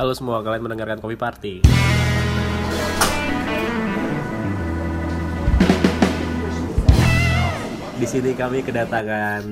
Halo 0.00 0.16
semua, 0.16 0.40
kalian 0.40 0.64
mendengarkan 0.64 0.96
Kopi 0.96 1.12
Party. 1.12 1.60
Di 8.00 8.06
sini 8.08 8.32
kami 8.32 8.64
kedatangan 8.64 9.44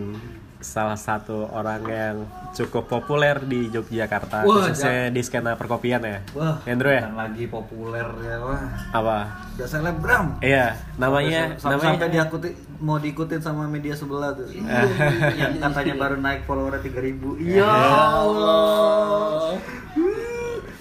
salah 0.64 0.96
satu 0.96 1.53
orang 1.53 1.84
yang 1.84 2.16
cukup 2.56 2.88
populer 2.88 3.37
di 3.45 3.69
Yogyakarta, 3.69 4.48
Wah, 4.48 4.72
khususnya 4.72 5.12
di 5.12 5.21
skena 5.21 5.53
perkopian 5.53 6.00
ya. 6.00 6.24
Wah, 6.32 6.65
Andrew 6.65 6.96
ya? 6.96 7.12
lagi 7.12 7.45
populer 7.45 8.09
ya, 8.25 8.41
wah. 8.41 8.65
Apa? 8.89 9.17
Udah 9.53 9.69
selebgram. 9.69 10.41
Iya, 10.41 10.80
namanya 10.96 11.61
sampai, 11.61 11.77
namanya 11.77 11.93
sampai 11.93 12.09
diakuti 12.09 12.49
mau 12.80 12.96
diikutin 12.96 13.45
sama 13.45 13.69
media 13.69 13.93
sebelah 13.93 14.33
tuh. 14.33 14.49
yang 15.45 15.61
katanya 15.61 15.95
baru 16.01 16.17
naik 16.17 16.49
followernya 16.49 16.80
3000. 16.80 17.37
Ya 17.37 17.69
Allah. 18.17 19.61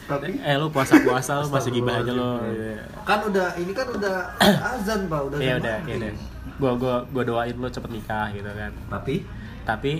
Tapi 0.08 0.40
Eh 0.40 0.56
lu 0.56 0.68
puasa-puasa 0.68 1.44
lu 1.44 1.48
masih 1.48 1.72
gibah 1.74 2.00
aja 2.00 2.12
lo. 2.12 2.40
Iya. 2.44 2.80
kan 3.04 3.20
udah 3.24 3.48
ini 3.56 3.72
kan 3.72 3.88
udah 3.90 4.16
azan, 4.74 5.00
Pak, 5.06 5.22
udah 5.28 5.38
Iya 5.38 5.54
udah, 5.60 5.76
iya 5.84 5.96
udah. 6.00 6.12
Gua 6.58 6.72
gua 6.74 6.96
gua 7.06 7.24
doain 7.24 7.54
lu 7.54 7.68
cepet 7.68 7.92
nikah 7.92 8.32
gitu 8.32 8.48
kan. 8.48 8.72
Tapi 8.90 9.16
Tapi 9.62 9.92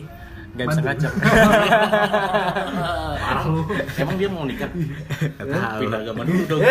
nggak 0.56 0.66
bisa 0.66 0.82
ngajak. 0.82 1.14
Parah 3.20 3.44
lu. 3.46 3.62
Emang 4.02 4.16
dia 4.16 4.26
mau 4.28 4.44
nikah? 4.44 4.70
Tahu. 5.38 5.80
Pindah 5.84 6.00
agama 6.02 6.22
dulu 6.24 6.44
dong. 6.50 6.62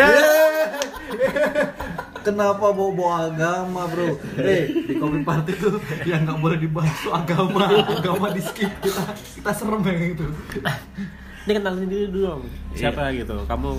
Kenapa 2.19 2.75
bawa-bawa 2.75 3.31
agama 3.31 3.87
bro? 3.87 4.19
Eh 4.35 4.67
di 4.83 4.99
kopi 4.99 5.23
party 5.23 5.51
tuh 5.55 5.79
yang 6.03 6.27
nggak 6.27 6.35
boleh 6.35 6.59
dibahas 6.59 6.97
tuh 6.99 7.15
agama, 7.15 7.63
agama 7.71 8.27
di 8.35 8.43
skip 8.43 8.67
kita 8.83 9.03
kita 9.15 9.51
serem 9.55 9.79
yang 9.85 10.11
itu. 10.11 10.25
Ini 11.47 11.53
kenalin 11.53 11.87
diri 11.87 12.05
dulu 12.07 12.23
dong. 12.27 12.41
Siapa 12.75 13.07
gitu? 13.15 13.47
Kamu 13.47 13.71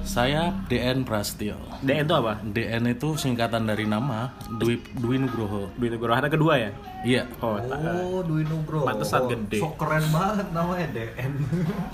Saya 0.00 0.50
DN 0.66 1.04
Prastio. 1.04 1.54
DN 1.78 2.02
itu 2.02 2.14
apa? 2.16 2.40
DN 2.42 2.88
itu 2.88 3.12
singkatan 3.14 3.68
dari 3.68 3.84
nama 3.84 4.32
Dwi 4.50 4.80
Dwi 4.96 5.20
Nugroho. 5.20 5.68
Dwi 5.76 5.92
Nugroho 5.92 6.16
anak 6.16 6.32
kedua 6.32 6.56
ya? 6.56 6.70
Iya. 7.04 7.22
Oh, 7.38 7.60
Oh, 7.60 8.24
Dwi 8.24 8.42
Nugroho. 8.42 8.82
Pantesan 8.82 9.28
gede. 9.28 9.60
Sok 9.60 9.76
keren 9.76 10.02
banget 10.08 10.48
namanya 10.50 10.86
DN. 10.90 11.32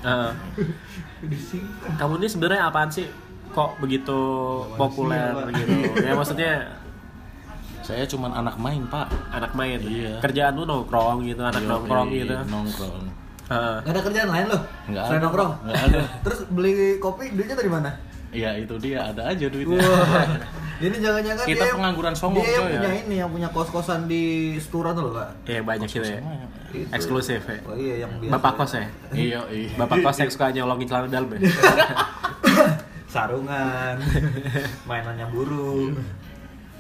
Eh, 0.01 0.31
Disingkat. 1.27 1.97
kamu 1.97 2.12
ini 2.17 2.27
sebenarnya 2.27 2.62
apaan 2.65 2.89
sih? 2.89 3.09
Kok 3.50 3.77
begitu 3.78 4.19
populer 4.75 5.34
gitu? 5.50 5.75
Ya 5.98 6.12
maksudnya 6.19 6.53
Saya 7.81 8.06
cuman 8.06 8.33
anak 8.33 8.56
main, 8.56 8.81
Pak. 8.87 9.12
anak 9.28 9.53
main. 9.53 9.77
Iya. 9.77 10.17
Kerjaan 10.23 10.55
lu 10.55 10.65
nongkrong 10.65 11.21
gitu, 11.25 11.43
anak 11.43 11.61
Yoi, 11.61 11.69
nongkrong 11.69 12.09
gitu. 12.09 12.33
Nongkrong. 12.48 13.05
Eh, 13.45 13.77
Gak 13.78 13.92
ada 13.92 14.00
kerjaan 14.00 14.28
lain 14.28 14.47
loh? 14.48 14.61
Selain 14.87 15.05
ada. 15.11 15.20
nongkrong? 15.20 15.53
Nggak 15.62 15.83
ada. 15.84 15.98
Terus 16.25 16.39
beli 16.48 16.73
kopi 16.97 17.25
duitnya 17.31 17.55
dari 17.55 17.69
mana? 17.69 17.91
Iya, 18.31 18.50
itu 18.56 18.75
dia 18.78 18.98
ada 19.05 19.31
aja 19.31 19.47
duitnya. 19.47 19.78
Wah, 19.78 20.27
ini 20.83 20.97
jangan-jangan 20.97 21.45
Kita 21.45 21.61
dia- 21.62 21.75
pengangguran 21.75 22.15
songong, 22.15 22.42
Dia 22.42 22.50
yang 22.53 22.67
punya 22.67 22.91
ya. 22.91 23.00
ini, 23.00 23.15
yang 23.17 23.31
punya 23.31 23.48
kos-kosan 23.48 24.00
di 24.05 24.25
Stura 24.59 24.91
tuh 24.91 25.06
loh, 25.06 25.12
Kak. 25.15 25.47
ya 25.47 25.61
banyak 25.61 25.87
gitu 25.87 26.03
ya. 26.03 26.19
Ya. 26.19 26.47
Itu. 26.72 26.91
Eksklusif 26.91 27.45
ya. 27.45 27.59
Oh 27.62 27.77
iya, 27.77 27.95
yang 28.03 28.11
biasa. 28.19 28.33
Bapak 28.34 28.53
kos 28.56 28.72
ya? 28.75 28.87
Iya, 29.12 29.39
iya. 29.47 29.70
Bapak 29.81 29.97
kos 30.00 30.17
yang 30.19 30.31
suka 30.31 30.50
nyolongin 30.50 30.89
celana 30.89 31.06
dalam 31.06 31.28
ya? 31.31 31.39
Sarungan, 33.06 33.95
mainannya 34.83 35.27
burung, 35.31 35.95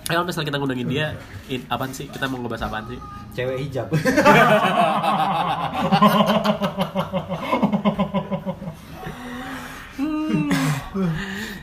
Eh, 0.04 0.12
kalau 0.12 0.22
misalnya 0.22 0.46
kita 0.46 0.58
ngundangin 0.58 0.84
dia, 0.86 1.06
i- 1.48 1.64
apaan 1.66 1.88
sih? 1.90 2.04
Kita 2.06 2.28
mau 2.28 2.36
ngebahas 2.38 2.68
apaan 2.68 2.84
sih? 2.86 3.00
cewek 3.34 3.56
hijab. 3.58 3.88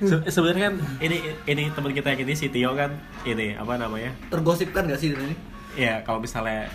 Se- 0.02 0.26
sebenarnya 0.28 0.64
kan 0.68 0.76
ini 1.00 1.18
ini 1.46 1.64
teman 1.72 1.92
kita 1.94 2.12
yang 2.12 2.22
ini 2.26 2.34
si 2.34 2.50
Tio 2.50 2.74
kan 2.74 2.92
ini 3.24 3.54
apa 3.54 3.78
namanya 3.78 4.12
Tergosipkan 4.28 4.86
gak 4.86 5.00
sih 5.00 5.14
ini? 5.14 5.36
ya 5.72 6.04
kalau 6.04 6.20
misalnya 6.20 6.68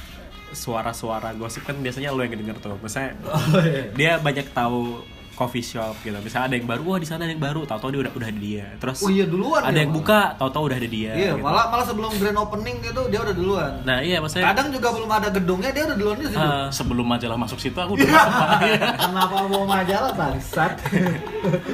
suara-suara 0.49 1.34
gosip 1.34 1.66
kan 1.66 1.76
biasanya 1.76 2.15
lo 2.15 2.22
yang 2.22 2.32
denger 2.32 2.56
tuh 2.56 2.78
misalnya 2.81 3.12
Oh 3.26 3.60
iya. 3.60 3.84
dia 3.93 4.12
banyak 4.16 4.47
tahu 4.50 5.03
coffee 5.36 5.60
shop 5.62 5.92
gitu 6.00 6.16
misalnya 6.16 6.48
ada 6.48 6.56
yang 6.56 6.64
baru 6.66 6.82
wah 6.82 6.97
di 6.97 7.04
sana 7.04 7.22
ada 7.22 7.30
yang 7.30 7.44
baru 7.44 7.62
tahu-tahu 7.62 7.91
dia 7.92 8.00
udah 8.02 8.12
udah 8.14 8.26
ada 8.26 8.41
dia 8.41 8.64
terus 8.76 8.98
Oh 8.98 9.08
iya 9.08 9.24
duluan 9.24 9.60
ada 9.60 9.70
ya, 9.70 9.84
yang 9.84 9.92
buka 9.92 10.32
tahu-tahu 10.34 10.64
udah 10.66 10.76
ada 10.76 10.88
dia 10.88 11.12
Iya, 11.12 11.30
gitu. 11.30 11.44
malah 11.44 11.64
malah 11.69 11.84
sebelum 11.84 12.10
grand 12.16 12.38
opening 12.38 12.76
gitu 12.80 13.00
dia 13.06 13.20
udah 13.20 13.34
duluan. 13.34 13.72
nah 13.84 14.00
iya 14.00 14.16
maksudnya 14.19 14.48
Kadang 14.48 14.72
juga 14.72 14.88
belum 14.91 15.10
ada 15.12 15.28
gedungnya 15.28 15.70
dia 15.70 15.82
udah 15.84 15.96
duluan 15.96 16.16
di 16.16 16.26
situ. 16.26 16.41
Ah, 16.41 16.66
Sebelum 16.69 17.04
majalah 17.04 17.36
masuk 17.36 17.58
situ 17.58 17.76
aku 17.76 17.92
udah 17.94 18.08
Kenapa 19.04 19.36
mau 19.44 19.64
majalah 19.64 20.10
bangsat? 20.10 20.72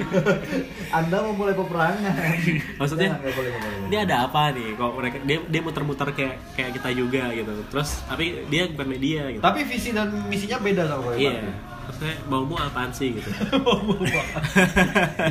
Anda 0.92 1.16
mau 1.22 1.32
mulai 1.34 1.54
peperangan. 1.54 2.14
Maksudnya, 2.76 3.08
Jangan, 3.08 3.22
nggak 3.22 3.34
boleh, 3.34 3.50
dia 3.88 4.00
ada 4.02 4.16
apa 4.24 4.52
nih 4.52 4.68
kok 4.72 4.90
mereka 4.92 5.16
dia 5.22 5.38
dia 5.42 5.60
muter-muter 5.60 6.08
kayak 6.10 6.34
kayak 6.52 6.70
kita 6.74 6.88
juga 6.92 7.22
gitu 7.30 7.52
terus 7.68 8.00
tapi 8.02 8.44
dia 8.48 8.64
bukan 8.66 8.88
media 8.88 9.28
gitu 9.28 9.40
Tapi 9.40 9.60
visi 9.62 9.90
dan 9.90 10.08
misinya 10.26 10.58
beda 10.58 10.82
sama 10.86 11.12
gue. 11.12 11.16
iya 11.22 11.40
maksudnya 11.82 12.14
mau 12.24 12.40
mau 12.42 12.56
apaan 12.56 12.88
sih 12.90 13.12
gitu 13.12 13.28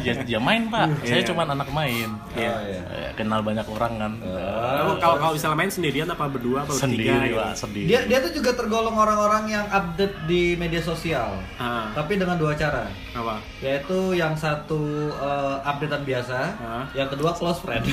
ya, 0.06 0.14
ya 0.24 0.38
main, 0.38 0.68
Pak. 0.68 1.02
Saya 1.02 1.18
Iya. 1.18 1.28
cuman 1.28 1.46
anak 1.50 1.68
main. 1.70 2.08
Iya. 2.34 2.50
Oh, 2.50 2.60
iya. 2.64 2.82
Eh, 2.90 3.10
Kenal 3.14 3.40
banyak 3.42 3.66
orang 3.66 3.92
kan. 3.98 4.12
Kamu 4.18 4.92
kalau 4.98 5.16
kalau 5.18 5.32
misalnya 5.32 5.58
main 5.58 5.70
sendirian 5.70 6.06
apa 6.06 6.26
berdua 6.26 6.62
apa 6.62 6.70
bertiga 6.70 6.84
Sendiri, 6.84 7.28
gitu? 7.28 7.38
Pak, 7.38 7.52
sendiri. 7.56 7.86
Dia 7.86 8.00
dia 8.06 8.18
tuh 8.20 8.32
juga 8.34 8.50
tergolong 8.54 8.94
orang-orang 8.94 9.44
yang 9.50 9.66
update 9.68 10.14
di 10.26 10.54
media 10.56 10.80
sosial. 10.80 11.38
Ah, 11.56 11.90
Tapi 11.94 12.16
dengan 12.16 12.36
dua 12.36 12.54
cara. 12.54 12.86
apa? 13.12 13.36
Yaitu 13.60 14.14
yang 14.14 14.34
satu 14.34 15.10
eh, 15.12 15.56
updatean 15.62 16.02
biasa, 16.02 16.38
Hah? 16.56 16.84
yang 16.94 17.08
kedua 17.08 17.32
close 17.32 17.60
friend. 17.60 17.84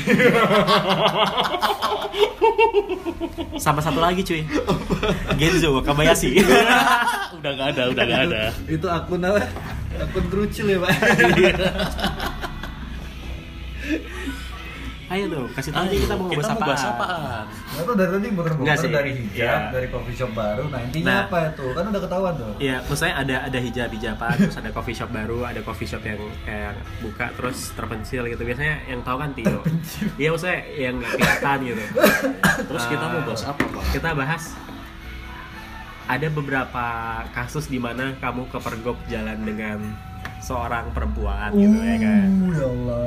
Sama 3.59 3.81
satu 3.81 3.99
lagi 3.99 4.21
cuy. 4.23 4.43
Genzo 5.37 5.81
Kabayashi. 5.81 6.37
udah 7.39 7.51
nggak 7.53 7.69
ada, 7.75 7.83
udah 7.89 8.03
nggak 8.05 8.23
ada. 8.29 8.41
Itu 8.66 8.86
akun 8.86 9.20
apa? 9.22 9.41
Akun 9.98 10.25
kerucil 10.28 10.66
ya, 10.69 10.78
Pak. 10.78 10.92
Ayo 15.09 15.25
dong, 15.32 15.48
kasih 15.56 15.72
tahu 15.72 15.88
aja 15.88 15.97
kita 15.97 16.14
mau 16.20 16.28
kita 16.28 16.36
ngebahas 16.36 16.53
mau 16.53 16.69
bahas 16.69 16.84
apa. 16.84 16.92
apaan? 17.00 17.44
Nah, 17.48 17.97
dari 17.97 18.10
tadi 18.12 18.28
sih. 18.76 18.92
dari 18.92 19.10
hijab, 19.16 19.41
Iya. 19.41 19.72
dari 19.72 19.86
coffee 19.88 20.12
shop 20.12 20.31
baru. 20.36 20.64
Nah, 20.69 20.81
intinya 20.84 21.09
Nah. 21.09 21.20
apa 21.25 21.38
itu? 21.48 21.64
Kan 21.72 21.84
udah 21.88 22.03
ketahuan 22.04 22.34
tuh. 22.36 22.53
Iya, 22.60 22.76
maksudnya 22.84 23.14
ada 23.16 23.36
ada 23.48 23.59
hijab 23.59 23.88
hijaban, 23.88 24.34
terus 24.36 24.56
ada 24.60 24.69
coffee 24.69 24.92
shop 24.92 25.09
baru, 25.09 25.38
ada 25.48 25.60
coffee 25.65 25.88
shop 25.88 26.04
yang 26.04 26.20
kayak 26.44 26.76
buka 27.00 27.26
terus 27.41 27.72
terpencil 27.72 28.22
gitu. 28.28 28.42
Biasanya 28.44 28.84
yang 28.84 29.00
tahu 29.00 29.16
kan 29.16 29.30
Tio. 29.32 29.59
Iya, 30.20 30.28
maksudnya 30.28 30.59
yang 30.76 30.94
nggak 31.00 31.12
kelihatan 31.16 31.59
gitu. 31.65 31.82
Terus 32.69 32.84
kita 32.84 33.04
mau 33.09 33.20
bahas 33.25 33.42
apa, 33.48 33.62
Pak? 33.65 33.84
Kita 33.88 34.09
bahas 34.12 34.42
ada 36.09 36.27
beberapa 36.33 36.87
kasus 37.37 37.69
di 37.69 37.77
mana 37.77 38.17
kamu 38.17 38.49
kepergok 38.49 38.97
jalan 39.13 39.39
dengan 39.45 39.79
seorang 40.41 40.89
perempuan 40.97 41.53
gitu 41.53 41.79
ya 41.85 41.97
kan. 42.01 42.29
Uh, 42.33 42.49
ya 42.49 42.65
Allah. 42.65 43.01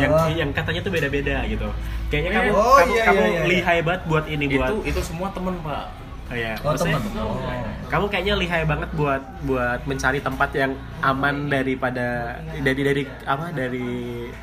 Yang 0.00 0.12
yang 0.40 0.50
katanya 0.56 0.80
tuh 0.80 0.92
beda-beda 0.96 1.36
gitu. 1.44 1.68
Kayaknya 2.08 2.30
kamu 2.32 2.50
Oh, 2.56 2.76
kamu, 2.80 2.92
iya, 2.96 3.04
kamu 3.04 3.20
iya, 3.20 3.28
iya. 3.28 3.42
lihai 3.44 3.80
banget 3.84 4.02
buat 4.08 4.24
ini 4.30 4.44
buat 4.56 4.70
Itu 4.72 4.76
itu 4.88 5.00
semua 5.04 5.28
temen, 5.36 5.54
Pak. 5.60 6.05
Kayak, 6.26 6.58
Oh, 6.60 6.74
maksudnya, 6.74 6.98
teman. 6.98 7.22
Oh. 7.22 7.38
kamu 7.86 8.04
kayaknya 8.10 8.34
lihai 8.34 8.64
banget 8.66 8.90
buat 8.92 9.22
buat 9.42 9.78
mencari 9.86 10.18
tempat 10.18 10.50
yang 10.52 10.74
aman 10.98 11.46
daripada 11.46 12.34
dari 12.58 12.80
dari 12.82 13.02
apa 13.22 13.54
dari 13.54 13.88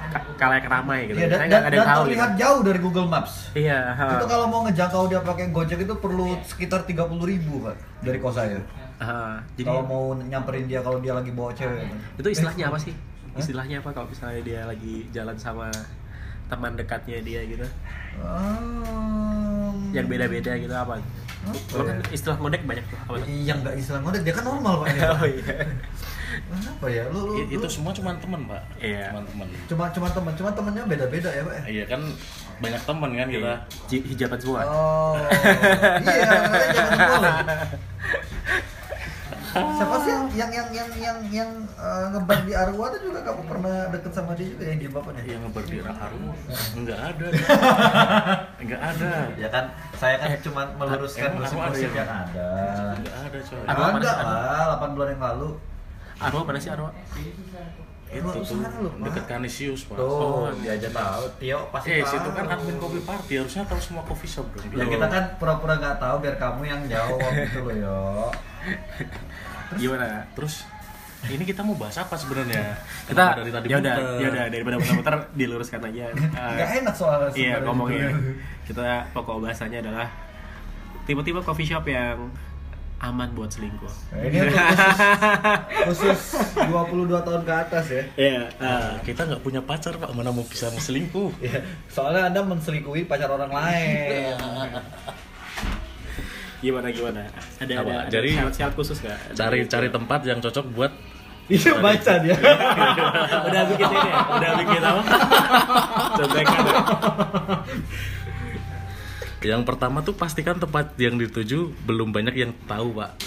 ka- 0.07 0.31
kalayak 0.38 0.63
ramai 0.66 1.11
gitu. 1.11 1.19
Iya, 1.19 1.27
dan, 1.27 1.38
Saya 1.38 1.49
dan, 1.49 1.59
ada 1.59 1.67
dan 1.67 1.75
yang 1.75 1.89
tahu 1.89 2.03
terlihat 2.05 2.29
gitu. 2.29 2.39
jauh 2.39 2.59
dari 2.63 2.79
Google 2.79 3.07
Maps. 3.07 3.33
Iya. 3.51 3.79
ha. 3.91 4.07
Itu 4.16 4.25
kalau 4.25 4.45
mau 4.47 4.63
ngejangkau 4.63 5.03
dia 5.05 5.19
pakai 5.19 5.45
Gojek 5.49 5.79
itu 5.81 5.95
perlu 5.97 6.39
sekitar 6.41 6.79
30.000 6.81 6.95
ribu 7.21 7.53
pak 7.61 7.75
dari 8.00 8.17
kos 8.17 8.31
saya. 8.33 8.63
Ha, 8.95 9.44
jadi 9.53 9.67
Kalau 9.67 9.83
mau 9.83 10.03
nyamperin 10.15 10.63
dia 10.63 10.79
kalau 10.79 10.97
dia 10.97 11.11
lagi 11.11 11.29
bawa 11.29 11.51
cewek. 11.51 11.83
itu 12.15 12.27
istilahnya 12.29 12.71
apa 12.71 12.79
sih? 12.79 12.95
Istilahnya 13.33 13.83
apa 13.83 13.91
kalau 13.91 14.07
misalnya 14.07 14.39
dia 14.39 14.63
lagi 14.63 15.03
jalan 15.09 15.35
sama 15.35 15.68
teman 16.45 16.74
dekatnya 16.74 17.19
dia 17.19 17.44
gitu? 17.44 17.68
Um, 18.15 19.91
Yang 19.91 20.06
beda-beda 20.07 20.51
gitu 20.56 20.71
apa? 20.71 21.01
Lo 21.44 21.81
kan 21.84 21.95
ya? 22.00 22.06
istilah 22.12 22.38
ngondek 22.40 22.63
banyak 22.63 22.86
tuh. 22.88 22.98
Apa 23.04 23.18
tuh? 23.19 23.28
Yang 23.28 23.57
nggak 23.63 23.75
Islam 23.75 24.00
ngondek 24.04 24.22
dia 24.24 24.34
kan 24.34 24.44
normal 24.48 24.74
pak. 24.84 24.88
ya. 24.95 25.10
Oh 25.13 25.28
iya. 25.28 25.56
Apa 26.50 26.88
ya? 26.90 27.04
Lu, 27.13 27.19
lu, 27.30 27.45
itu 27.45 27.62
lu- 27.62 27.69
semua 27.69 27.94
cuma 27.94 28.10
temen, 28.18 28.42
Pak. 28.50 28.62
Iya. 28.81 29.13
Cuma 29.13 29.22
temen. 29.22 29.48
cuma 29.69 29.86
cuma 29.94 30.07
teman, 30.10 30.34
cuma 30.34 30.50
temennya 30.50 30.84
beda-beda 30.90 31.30
ya 31.30 31.42
pak. 31.45 31.56
Iya 31.69 31.84
kan 31.86 32.01
banyak 32.57 32.81
temen 32.90 33.12
kan 33.13 33.28
kita. 33.30 33.54
Hijaban 33.94 34.40
semua. 34.42 34.60
Oh, 34.66 35.13
iya, 36.01 36.25
jangan. 36.74 37.45
Siapa 39.53 39.95
sih 40.01 40.13
yang 40.33 40.50
yang 40.50 40.67
yang 40.73 40.89
yang 40.97 41.17
yang 41.29 41.50
eh, 41.77 42.05
ngeban 42.09 42.39
di 42.44 42.53
Arwa 42.57 42.89
itu 42.89 43.05
juga 43.05 43.21
kamu 43.21 43.41
pernah 43.45 43.77
deket 43.94 44.11
sama 44.11 44.33
dia 44.33 44.50
juga 44.50 44.65
yang 44.65 44.79
di 44.81 44.88
bapaknya? 44.89 45.21
Yang 45.29 45.41
ngeberdiri 45.45 45.81
haru 45.85 46.17
enggak 46.73 47.00
ada. 47.00 47.27
Enggak 48.57 48.81
ada. 48.81 49.13
Ya 49.38 49.47
kan, 49.53 49.65
saya 49.94 50.15
kan 50.17 50.29
cuma 50.41 50.61
meluruskan 50.73 51.38
emang 51.38 51.45
Arwa 51.45 51.61
ada 51.61 51.69
gosip-gosip 51.69 51.91
ya? 51.94 52.00
yang 52.01 52.09
ada. 52.09 52.47
Enggak 52.97 53.15
ada, 53.21 53.38
coy. 53.39 53.61
Arwa 53.69 53.85
Ada 53.94 54.11
lah, 54.25 54.81
8 54.81 54.95
bulan 54.97 55.09
yang 55.13 55.21
lalu. 55.21 55.50
Arwa 56.17 56.39
mana 56.41 56.57
sih 56.57 56.71
Arwa? 56.73 56.89
itu 58.13 58.29
tuh 58.45 58.61
deket 59.01 59.25
Kanisius 59.25 59.89
pak 59.89 59.97
Tuh, 59.97 60.53
dia 60.61 60.77
aja 60.77 60.85
tahu. 60.85 61.23
Tio 61.41 61.65
pasti 61.73 61.89
eh 61.89 62.06
tahu. 62.06 62.13
situ 62.13 62.29
kan 62.29 62.45
admin 62.45 62.77
kopi 62.77 63.01
party 63.01 63.41
harusnya 63.41 63.65
tahu 63.65 63.81
semua 63.81 64.06
coffee 64.06 64.29
shop 64.29 64.45
dong 64.53 64.69
Ya 64.69 64.85
kita 64.85 65.09
kan 65.09 65.23
pura-pura 65.41 65.81
nggak 65.81 65.97
tahu 65.97 66.21
biar 66.21 66.38
kamu 66.38 66.61
yang 66.61 66.81
jawab 66.85 67.17
gitu 67.33 67.65
loh 67.65 67.73
yo. 67.73 68.29
Gimana? 69.77 70.25
terus 70.33 70.65
ini 71.23 71.47
kita 71.47 71.63
mau 71.63 71.71
bahas 71.79 71.95
apa 71.95 72.19
sebenarnya 72.19 72.75
Kita 73.07 73.39
dari 73.39 73.47
tadi 73.47 73.71
ya 73.71 73.79
udah, 73.79 73.95
ya 74.19 74.27
udah 74.27 74.45
daripada 74.51 74.75
muter-muter 74.75 75.15
diluruskan 75.39 75.79
aja. 75.87 76.11
Gak 76.59 76.69
enak 76.83 76.95
soalnya. 76.95 77.31
Iya 77.31 77.55
ngomongnya. 77.63 78.11
Kita 78.67 79.07
pokok 79.15 79.39
bahasanya 79.39 79.79
adalah 79.79 80.11
tipe-tipe 81.07 81.39
coffee 81.39 81.63
shop 81.63 81.87
yang 81.87 82.27
aman 83.03 83.27
buat 83.35 83.51
selingkuh. 83.51 83.91
Nah, 84.15 84.23
ini 84.23 84.39
khusus, 85.83 86.39
khusus 86.39 86.55
22 86.55 87.11
tahun 87.11 87.41
ke 87.43 87.53
atas 87.67 87.85
ya. 87.91 88.03
Iya. 88.15 88.43
Ah, 88.63 88.95
kita 89.03 89.27
nggak 89.27 89.43
punya 89.43 89.59
pacar 89.59 89.99
pak 89.99 90.15
mana 90.15 90.31
mau 90.31 90.47
bisa 90.47 90.71
selingkuh 90.71 91.35
Ya, 91.43 91.59
soalnya 91.91 92.31
anda 92.31 92.39
menselingkuhi 92.43 93.03
pacar 93.03 93.27
orang 93.27 93.51
lain. 93.51 94.35
gimana 96.63 96.88
gimana? 96.89 97.27
Ada 97.60 97.74
Apa? 97.75 97.83
ada, 97.83 97.94
ada 98.00 98.10
Jadi, 98.10 98.30
syarat-syarat 98.33 98.74
khusus 98.74 98.98
nggak? 98.98 99.18
cari 99.36 99.60
cari 99.68 99.88
tempat 99.89 100.19
yang 100.24 100.39
cocok 100.39 100.65
buat 100.71 100.94
Iya 101.45 101.75
baca 101.77 102.13
dia. 102.18 102.39
udah 103.51 103.63
bikin 103.68 103.83
ini 103.86 104.00
ya? 104.01 104.15
Udah 104.31 104.51
bikin 104.56 104.80
apa? 104.81 105.01
Contekan 106.18 106.62
ya? 106.63 106.80
yang 109.44 109.68
pertama 109.68 110.00
tuh 110.00 110.15
pastikan 110.15 110.56
tempat 110.56 110.95
yang 110.95 111.19
dituju 111.19 111.75
belum 111.83 112.15
banyak 112.15 112.31
yang 112.33 112.56
tahu 112.63 112.95
pak 112.95 113.19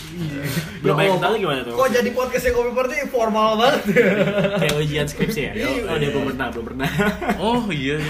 Belum 0.80 0.96
banyak 0.96 1.12
Ya, 1.12 1.20
tahu 1.20 1.34
gimana 1.36 1.60
tuh? 1.60 1.76
Kok 1.76 1.88
jadi 1.92 2.08
podcast 2.10 2.44
yang 2.48 2.54
kopi 2.56 2.70
party 2.72 2.94
formal 3.06 3.48
banget 3.60 3.82
ya? 3.92 4.08
Kayak 4.56 4.74
ujian 4.80 5.06
skripsi 5.06 5.40
ya? 5.44 5.52
Oh 5.84 6.00
dia 6.00 6.08
belum 6.08 6.32
pernah, 6.32 6.46
belum 6.48 6.64
pernah. 6.66 6.88
oh 7.36 7.68
iya 7.68 8.00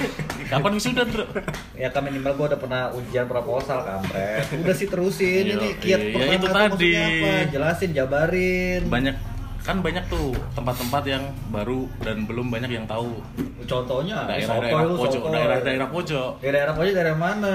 kapan 0.46 0.72
wisuda 0.78 1.02
bro 1.06 1.26
ya 1.74 1.88
kan 1.90 2.02
minimal 2.06 2.32
gua 2.38 2.46
udah 2.54 2.60
pernah 2.60 2.82
ujian 2.94 3.26
proposal 3.28 3.84
kampret. 3.84 4.46
Udah 4.62 4.74
sih 4.74 4.88
terusin 4.88 5.44
ini 5.54 5.68
kiat 5.78 6.00
iya, 6.00 6.34
itu 6.34 6.46
tadi. 6.48 6.92
apa? 6.96 7.30
Jelasin, 7.52 7.90
jabarin. 7.92 8.82
banyak 8.88 9.35
kan 9.66 9.82
banyak 9.82 10.06
tuh 10.06 10.30
tempat-tempat 10.54 11.02
yang 11.04 11.24
baru 11.50 11.90
dan 11.98 12.22
belum 12.22 12.54
banyak 12.54 12.70
yang 12.70 12.86
tahu 12.86 13.18
Contohnya 13.66 14.22
daerah-daerah 14.30 14.86
lu, 14.86 14.94
pojok 14.94 15.22
daerah-daerah 15.26 15.88
pojok 15.90 16.30
Ya, 16.38 16.50
daerah 16.54 16.70
pojok 16.70 16.92
daerah 16.94 17.16
mana? 17.18 17.54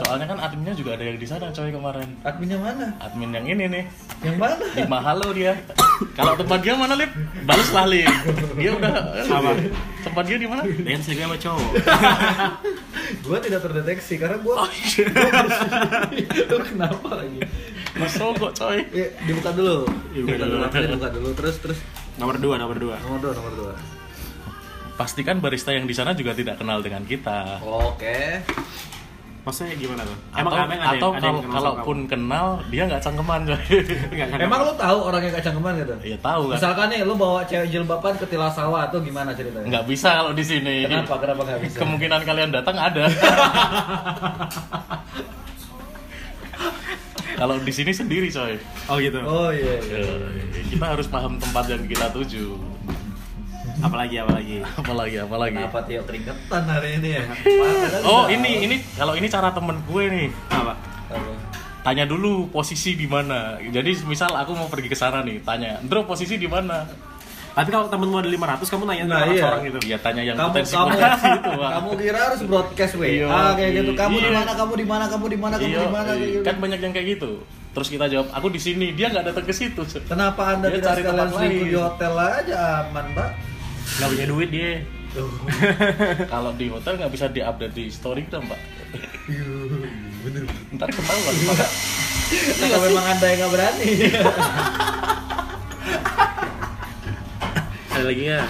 soalnya 0.00 0.24
kan 0.24 0.40
adminnya 0.40 0.72
juga 0.72 0.96
ada 0.96 1.04
yang 1.04 1.20
di 1.20 1.28
sana 1.28 1.52
coy 1.52 1.68
kemarin 1.68 2.08
Adminnya 2.24 2.56
mana? 2.56 2.86
admin 2.96 3.28
yang 3.36 3.44
ini 3.46 3.64
nih 3.68 3.84
Yang 4.24 4.36
mana? 4.40 4.64
di 4.72 4.82
Mahalo 4.88 5.28
dia 5.36 5.52
kalau 6.16 6.32
tempat 6.32 6.64
dia 6.64 6.72
mana 6.72 6.96
lip 6.96 7.12
balas 7.44 7.68
lah 7.76 7.84
lip 7.84 8.08
dia 8.56 8.70
udah 8.72 8.94
Apa? 9.20 9.52
tempat 10.00 10.24
dia 10.24 10.36
di 10.40 10.48
mana 10.48 10.64
Dengan 10.64 11.00
selingkuh 11.04 11.28
sama 11.28 11.36
cowok. 11.36 11.70
gua 13.28 13.36
tidak 13.36 13.60
terdeteksi 13.60 14.14
karena 14.16 14.40
gua 14.40 14.64
oh 14.64 14.70
iya 14.72 15.04
Lu 16.48 16.56
kenapa 16.72 17.08
lagi? 17.20 17.40
Mas 17.92 18.12
Sogok 18.12 18.52
coy 18.52 18.78
Ya, 18.90 19.06
dibuka 19.22 19.50
dulu. 19.50 19.86
Dibuka 20.10 20.34
Dibuka 20.34 20.44
dulu. 20.44 20.56
dulu. 20.62 20.84
Dibuka 20.86 21.08
dulu. 21.10 21.28
Terus 21.34 21.56
terus 21.58 21.78
Nomor 22.16 22.36
dua, 22.36 22.54
nomor 22.56 22.76
dua. 22.76 22.96
nomor 23.00 23.18
dua, 23.20 23.32
nomor 23.32 23.52
dua. 23.56 23.72
pastikan 24.92 25.38
barista 25.38 25.70
yang 25.70 25.84
di 25.84 25.92
sana 25.92 26.12
juga 26.12 26.30
tidak 26.32 26.56
kenal 26.56 26.78
dengan 26.78 27.00
kita 27.02 27.56
Oke. 27.60 28.44
Maksudnya 29.40 29.72
gimana 29.74 30.04
tuh? 30.04 30.12
atau 30.30 30.52
kadang 30.52 30.68
ada 30.68 30.76
yang- 30.76 30.92
atau 30.92 31.08
ada 31.10 31.24
yang 31.24 31.38
kalau 31.40 31.52
kalaupun 31.72 31.98
kenal 32.04 32.46
dia 32.68 32.82
nggak 32.84 33.00
cangkeman 33.00 33.40
coy 33.42 33.56
kamu? 33.56 33.80
Nggak, 34.12 34.26
nggak, 34.28 34.44
Emang 34.44 34.60
lu 34.60 34.72
tahu 34.76 34.98
orang 35.02 35.22
yang 35.24 35.34
kacangkeman 35.34 35.72
gitu? 35.80 35.94
ya 36.04 36.16
tahu 36.20 36.42
kan 36.44 36.54
Misalkan 36.54 36.86
nih 36.86 37.00
lu 37.00 37.14
bawa 37.16 37.40
cewek 37.42 37.68
jilbaban 37.70 38.14
ke 38.14 38.26
Tila 38.28 38.52
Sawah 38.52 38.84
tuh 38.86 39.00
gimana 39.00 39.32
ceritanya? 39.32 39.64
nggak 39.66 39.84
bisa 39.88 40.08
kalau 40.14 40.32
di 40.36 40.44
sini 40.44 40.84
Kenapa? 40.84 41.16
Kenapa 41.16 41.40
nggak 41.42 41.60
bisa? 41.64 41.76
kemungkinan 41.80 42.20
kalian 42.22 42.50
datang 42.52 42.76
ada 42.76 43.04
kalau 47.40 47.56
di 47.56 47.72
sini 47.72 47.88
sendiri 47.90 48.28
coy 48.28 48.60
Oh 48.84 49.00
gitu. 49.00 49.16
Oh 49.24 49.48
iya 49.48 49.80
iya. 49.80 49.98
Ya, 50.52 50.62
kita 50.68 50.84
harus 50.92 51.08
paham 51.08 51.40
tempat 51.40 51.64
yang 51.72 51.82
kita 51.88 52.12
tuju 52.12 52.60
Apalagi, 53.80 54.20
apalagi. 54.20 54.60
apalagi 54.84 55.16
apalagi 55.24 55.56
Kenapa 55.56 55.80
Tio 55.88 56.04
keringetan 56.04 56.62
hari 56.68 57.00
ini 57.00 57.16
ya? 57.16 57.24
Oh 58.12 58.28
ini 58.28 58.68
ini 58.68 58.76
kalau 58.92 59.16
ini 59.16 59.24
cara 59.32 59.48
temen 59.56 59.80
gue 59.88 60.04
nih 60.04 60.28
Apa? 60.52 60.76
Apa? 61.08 61.32
tanya 61.80 62.04
dulu 62.04 62.52
posisi 62.52 62.92
di 62.92 63.08
mana 63.08 63.56
jadi 63.56 63.96
misal 64.04 64.36
aku 64.36 64.52
mau 64.52 64.68
pergi 64.68 64.92
ke 64.92 64.96
sana 64.96 65.24
nih 65.24 65.40
tanya 65.40 65.80
Bro 65.80 66.04
posisi 66.04 66.36
di 66.36 66.44
mana 66.44 66.84
Tapi 67.50 67.68
kalau 67.68 67.86
temenmu 67.86 68.16
ada 68.16 68.30
500, 68.30 68.66
kamu 68.66 68.82
nanya 68.84 69.04
Nah, 69.04 69.20
iya. 69.26 69.42
orang 69.44 69.62
gitu. 69.64 69.78
ya 69.84 69.98
tanya 69.98 70.22
yang 70.22 70.36
kamu 70.36 70.50
potensi 70.52 70.72
kamu 70.72 70.88
potensi 70.90 71.26
itu 71.28 71.50
Pak. 71.52 71.70
kamu 71.76 71.90
kira 71.96 72.18
harus 72.22 72.40
broadcast 72.42 72.94
WA 72.94 73.08
Iya, 73.08 73.26
kayak 73.54 73.70
gitu. 73.74 73.90
Kamu 73.92 74.16
di 74.16 74.24
iya. 74.24 74.36
mana? 74.36 74.52
Kamu 74.54 74.72
di 74.72 74.86
mana? 74.86 75.04
Kamu 75.06 75.24
di 75.26 75.36
mana? 75.36 75.54
Kamu 75.56 75.68
Iya, 75.68 75.80
di 75.80 75.90
mana? 75.90 76.10
gitu. 76.16 76.38
kan 76.40 76.54
banyak 76.56 76.78
yang 76.80 76.92
kayak 76.92 77.08
gitu 77.14 77.32
terus 77.70 77.86
kita 77.86 78.10
jawab 78.10 78.26
aku 78.30 78.50
di 78.50 78.58
sini 78.58 78.90
dia 78.90 79.06
nggak 79.06 79.30
datang 79.30 79.46
ke 79.46 79.54
situ 79.54 79.78
Kenapa 80.02 80.42
anda 80.50 80.66
Dia 80.66 80.82
tidak 80.82 80.90
cari 80.90 81.02
tempat 81.06 81.28
lain. 81.32 81.50
di 81.54 81.70
hotel 81.72 82.14
aja 82.18 82.56
aman, 82.82 83.06
Mbak? 83.14 83.30
Nggak 83.94 84.08
punya 84.10 84.26
duit 84.26 84.48
dia. 84.50 84.70
kalau 86.34 86.50
di 86.52 86.66
hotel 86.66 86.92
nggak 86.96 87.10
bisa 87.10 87.26
diupdate 87.26 87.70
di 87.70 87.84
story 87.86 88.26
kita 88.26 88.38
mbak 88.38 88.58
Iya, 89.26 89.46
bener. 90.20 90.42
ntar 90.72 90.86
ketahuan 90.88 91.34
maka 91.44 91.66
Kalau 92.60 92.78
memang 92.80 93.06
anda 93.08 93.26
yang 93.28 93.38
nggak 93.40 93.52
berani. 93.52 93.90
Ada 98.00 98.08
lagi 98.08 98.24
nggak? 98.24 98.48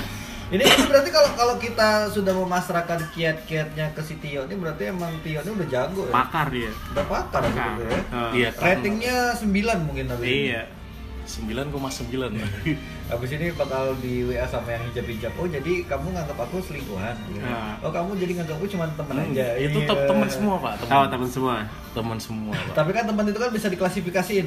ini 0.50 0.62
berarti 0.85 1.11
kalau 1.11 1.31
kalau 1.32 1.55
kita 1.56 1.88
sudah 2.08 2.35
memasrahkan 2.37 3.06
kiat-kiatnya 3.08 3.91
ke 3.91 4.02
si 4.02 4.14
Tio 4.17 4.43
ini 4.44 4.55
berarti 4.56 4.91
emang 4.91 5.14
Tio 5.20 5.38
ini 5.38 5.50
udah 5.52 5.69
jago 5.69 6.06
ya. 6.06 6.12
Pakar 6.12 6.47
dia. 6.49 6.70
Udah 6.88 7.05
pakar 7.05 7.43
gitu 7.44 7.82
ya. 7.85 8.00
Oh. 8.11 8.31
iya? 8.32 8.49
Ratingnya 8.52 9.17
9 9.37 9.47
mungkin 9.81 10.06
nanti. 10.06 10.26
Iya. 10.49 10.67
9,9 11.23 12.35
Habis 13.06 13.31
ini 13.37 13.55
bakal 13.55 13.94
di 13.99 14.23
WA 14.25 14.43
sama 14.44 14.70
yang 14.73 14.82
hijab-hijab. 14.91 15.31
Oh, 15.37 15.47
jadi 15.47 15.73
kamu 15.85 16.06
nganggap 16.11 16.38
aku 16.41 16.58
selingkuhan. 16.61 17.14
gitu. 17.29 17.43
Ah. 17.44 17.79
Oh, 17.79 17.91
kamu 17.93 18.19
jadi 18.19 18.32
nganggap 18.37 18.56
aku 18.56 18.67
cuma 18.69 18.91
teman 18.91 19.14
Hmm, 19.17 19.31
aja. 19.31 19.47
itu 19.56 19.79
Iya. 19.79 19.87
te- 19.88 20.06
teman 20.08 20.26
semua 20.26 20.55
pak 20.58 20.73
Tahu 20.81 20.88
teman 20.88 21.06
teman 21.08 21.29
semua. 21.29 21.55
teman 21.93 22.19
semua 22.19 22.52
pak 22.52 22.75
Tapi 22.75 22.91
kan 22.91 23.05
teman 23.06 23.23
itu 23.25 23.38
kan 23.38 23.50
bisa 23.50 23.67
diklasifikasiin. 23.69 24.47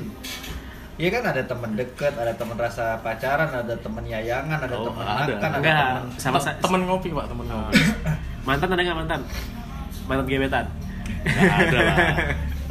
Iya 0.94 1.10
kan 1.10 1.24
ada 1.26 1.42
teman 1.42 1.74
dekat, 1.74 2.14
ada 2.14 2.34
teman 2.34 2.54
rasa 2.54 3.02
pacaran, 3.02 3.50
ada 3.50 3.74
teman 3.76 4.04
yayangan, 4.04 4.62
ada 4.62 4.76
Oh, 4.76 4.86
teman 4.88 5.02
ada. 5.04 5.26
makan, 5.26 5.50
ada. 5.50 5.58
Enggak. 5.58 5.78
teman 5.90 6.04
Sama 6.16 6.38
Te- 6.38 6.46
sa- 6.46 6.58
teman 6.60 6.82
ngopi 6.84 7.10
pak 7.10 7.26
teman 7.26 7.46
ngopi. 7.46 7.74
Mantan 8.48 8.70
ada 8.70 8.82
nggak 8.84 8.98
mantan? 9.00 9.22
Mantan 10.04 10.26
gebetan. 10.28 10.66
nggak 11.24 11.54
ada 11.66 11.78
lah. 11.80 11.98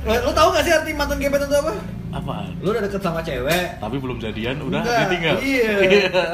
Lo, 0.03 0.15
lo 0.21 0.31
tau 0.33 0.51
gak 0.51 0.63
sih 0.63 0.73
arti 0.73 0.91
mantan 0.93 1.15
gebetan 1.17 1.47
itu 1.47 1.57
apa? 1.57 1.73
apa? 2.13 2.35
Lu 2.59 2.69
udah 2.69 2.83
deket 2.83 2.99
sama 3.01 3.21
cewek. 3.21 3.79
Tapi 3.79 3.97
belum 3.97 4.19
jadian 4.19 4.59
udah 4.61 4.83
Enggak, 4.83 4.99
ditinggal 5.07 5.37
Iya. 5.49 5.73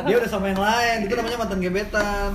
Dia 0.03 0.17
udah 0.19 0.27
sama 0.27 0.49
yang 0.49 0.57
lain, 0.59 0.97
itu 1.05 1.13
namanya 1.15 1.37
mantan 1.39 1.59
gebetan. 1.59 2.33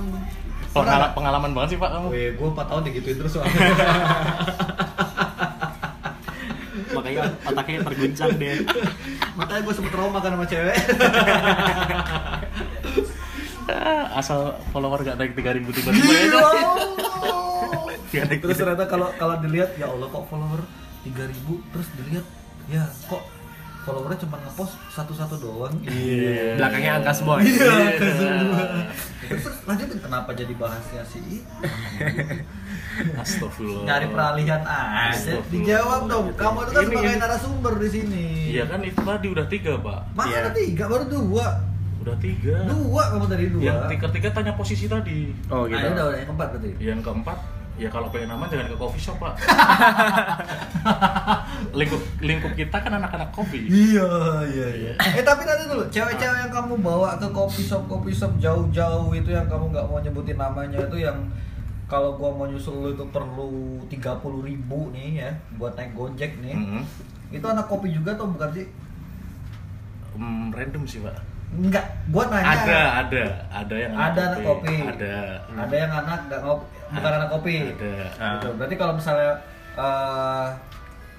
Pengala- 0.70 1.10
pengalaman 1.10 1.50
banget 1.52 1.68
sih 1.70 1.78
pak 1.78 1.86
kamu? 1.88 2.06
Weh, 2.08 2.28
gue 2.32 2.48
4 2.48 2.58
tahun 2.64 2.82
digituin 2.84 3.16
terus 3.16 3.32
soalnya 3.32 3.54
Makanya 7.04 7.36
otaknya 7.44 7.80
terguncang 7.84 8.32
deh. 8.40 8.64
Makanya 9.38 9.60
gue 9.60 9.74
sempet 9.76 9.92
trauma 9.92 10.18
kan 10.24 10.32
sama 10.32 10.46
cewek 10.48 10.72
asal 14.14 14.54
follower 14.70 15.02
gak 15.02 15.18
naik 15.18 15.34
3000 15.34 15.66
tiba-tiba 15.74 16.12
Iya. 18.14 18.22
ya 18.30 18.38
Terus 18.38 18.56
ternyata 18.56 18.86
kalau 18.86 19.10
kalau 19.18 19.34
dilihat 19.42 19.74
ya 19.74 19.90
Allah 19.90 20.06
kok 20.06 20.30
follower 20.30 20.62
3000 21.02 21.74
terus 21.74 21.88
dilihat 21.98 22.26
ya 22.70 22.86
kok 23.10 23.22
followernya 23.84 24.18
cuma 24.18 24.36
ngepost 24.38 24.74
satu-satu 24.90 25.36
doang. 25.38 25.74
Iya. 25.82 26.56
Belakangnya 26.56 26.92
angka 26.98 27.12
semua. 27.12 27.36
Iya, 27.38 27.52
ya? 27.60 27.84
angka 27.86 28.08
semua. 28.10 28.62
Terus 29.24 29.40
terus 29.40 29.56
lanjutin 29.64 29.98
kenapa 29.98 30.30
jadi 30.32 30.52
bahasnya 30.54 31.02
sih? 31.04 31.40
Astagfirullah 33.14 33.84
Nyari 33.84 34.06
peralihan 34.08 34.62
aja. 34.62 35.34
Dijawab 35.48 36.00
dong. 36.06 36.26
Kamu 36.34 36.58
itu 36.60 36.70
kan 36.70 36.80
Ini- 36.80 36.88
sebagai 36.88 37.10
ini- 37.10 37.20
narasumber 37.20 37.72
di 37.76 37.88
sini. 37.90 38.24
Iya 38.50 38.64
kan 38.64 38.80
itu 38.80 39.00
tadi 39.00 39.26
udah 39.28 39.46
tiga 39.46 39.72
pak 39.76 40.00
Masa 40.12 40.28
Iya. 40.28 40.38
ada 40.40 40.50
tiga 40.52 40.84
baru 40.86 41.04
dua. 41.04 41.46
Udah 42.00 42.16
tiga 42.20 42.54
Dua 42.64 43.02
kamu 43.10 43.26
tadi 43.26 43.44
dua. 43.48 43.62
Yang 43.64 43.78
tiga-tiga 43.90 44.28
tanya 44.30 44.52
posisi 44.52 44.84
tadi 44.84 45.32
Oh 45.48 45.64
Nah, 45.64 45.72
gitu. 45.72 45.86
udah 45.90 46.04
udah 46.04 46.14
yang 46.14 46.28
keempat 46.28 46.48
berarti. 46.52 46.70
Yang 46.78 47.00
keempat 47.02 47.38
Ya 47.74 47.90
kalau 47.90 48.06
pengen 48.06 48.30
aman 48.30 48.46
jangan 48.46 48.70
ke 48.70 48.78
coffee 48.78 49.02
shop 49.02 49.18
pak 49.18 49.34
lingkup 51.78 51.98
lingkup 52.22 52.54
kita 52.54 52.76
kan 52.78 53.02
anak-anak 53.02 53.34
kopi 53.34 53.66
Iya, 53.66 54.06
iya, 54.46 54.68
iya. 54.70 54.92
Eh 54.94 55.26
tapi 55.26 55.42
nanti 55.42 55.66
dulu, 55.66 55.82
cewek-cewek 55.90 56.38
yang 56.46 56.54
kamu 56.54 56.78
bawa 56.78 57.18
ke 57.18 57.26
coffee 57.34 57.66
shop, 57.66 57.90
coffee 57.90 58.14
shop 58.14 58.30
jauh-jauh 58.38 59.10
itu 59.10 59.34
yang 59.34 59.50
kamu 59.50 59.74
nggak 59.74 59.90
mau 59.90 59.98
nyebutin 59.98 60.38
namanya 60.38 60.86
itu 60.86 61.02
yang 61.02 61.18
kalau 61.90 62.14
gua 62.14 62.30
mau 62.30 62.46
nyusul 62.46 62.78
lu 62.78 62.88
itu 62.94 63.02
perlu 63.10 63.82
30.000 63.90 64.46
ribu 64.46 64.94
nih 64.94 65.26
ya 65.26 65.30
buat 65.58 65.74
naik 65.74 65.98
gojek 65.98 66.38
nih. 66.38 66.54
Mhm. 66.54 66.82
Itu 67.34 67.46
anak 67.50 67.66
kopi 67.66 67.90
juga 67.90 68.14
atau 68.14 68.30
bukan 68.30 68.54
sih? 68.54 68.70
Hmm, 70.14 70.54
random 70.54 70.86
sih 70.86 71.02
pak 71.02 71.33
Enggak, 71.54 71.86
gua 72.10 72.24
nanya. 72.34 72.50
Ada, 72.50 72.80
ada, 73.06 73.22
ada 73.54 73.74
yang 73.78 73.92
Ada 73.94 74.22
anak 74.34 74.40
kopi. 74.42 74.76
Ada. 74.82 75.14
Ada 75.54 75.76
yang 75.78 75.92
anak 75.94 76.20
nggak 76.26 76.40
ngopi, 76.42 76.66
bukan 76.90 77.10
Ada. 77.10 77.16
anak 77.22 77.28
kopi. 77.30 77.56
Ada. 77.62 77.94
Gitu. 78.18 78.48
Berarti 78.58 78.74
kalau 78.74 78.92
misalnya 78.98 79.32
eh, 79.78 80.46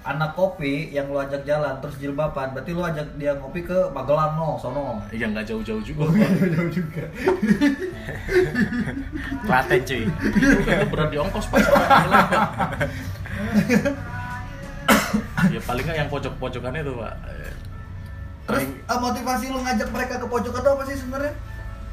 anak 0.06 0.38
kopi 0.38 0.94
yang 0.94 1.10
lu 1.10 1.18
ajak 1.18 1.42
jalan 1.50 1.82
terus 1.82 1.98
jilbaban, 1.98 2.54
berarti 2.54 2.72
lu 2.78 2.86
ajak 2.86 3.18
dia 3.18 3.34
ngopi 3.42 3.66
ke 3.66 3.90
Magelang 3.90 4.38
no, 4.38 4.54
sono. 4.62 5.02
Ya 5.10 5.26
nggak 5.26 5.50
jauh-jauh 5.50 5.82
juga. 5.82 6.06
Jauh 6.54 6.70
juga. 6.70 7.10
Klaten 9.50 9.82
cuy. 9.82 10.04
itu 10.06 10.88
berat 10.94 11.10
di 11.10 11.18
ongkos 11.18 11.50
pak. 11.50 11.58
ya 15.54 15.60
paling 15.66 15.84
nggak 15.90 15.98
yang 15.98 16.10
pojok-pojokannya 16.14 16.86
itu 16.86 16.94
pak. 16.94 17.14
Terus 18.46 18.64
eh, 18.64 19.00
motivasi 19.00 19.46
lu 19.50 19.60
ngajak 19.60 19.90
mereka 19.90 20.14
ke 20.18 20.28
pojok 20.28 20.54
itu 20.54 20.70
apa 20.70 20.84
sih 20.86 20.98
sebenarnya? 20.98 21.34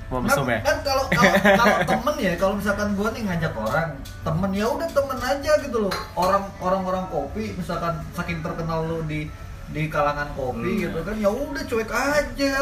Mau 0.07 0.21
Kan, 0.21 0.29
mesum 0.29 0.45
ya? 0.45 0.61
kan 0.61 0.77
kalau 0.85 1.05
kalau 1.09 1.33
kalau 1.57 1.77
temen 1.91 2.15
ya, 2.21 2.33
kalau 2.37 2.55
misalkan 2.55 2.89
gua 2.93 3.09
nih 3.11 3.23
ngajak 3.25 3.53
orang, 3.55 3.91
temen 4.21 4.51
ya 4.53 4.67
udah 4.69 4.89
temen 4.91 5.19
aja 5.19 5.53
gitu 5.59 5.77
loh. 5.81 5.95
Orang 6.13 6.45
orang 6.61 6.83
orang 6.85 7.05
kopi, 7.09 7.57
misalkan 7.57 7.97
saking 8.13 8.45
terkenal 8.45 8.85
lu 8.85 9.01
di 9.03 9.33
di 9.69 9.89
kalangan 9.89 10.29
kopi 10.37 10.69
Hmm. 10.69 10.83
gitu 10.85 10.99
kan, 11.01 11.17
ya 11.17 11.31
udah 11.33 11.63
cuek 11.65 11.89
aja. 11.89 12.55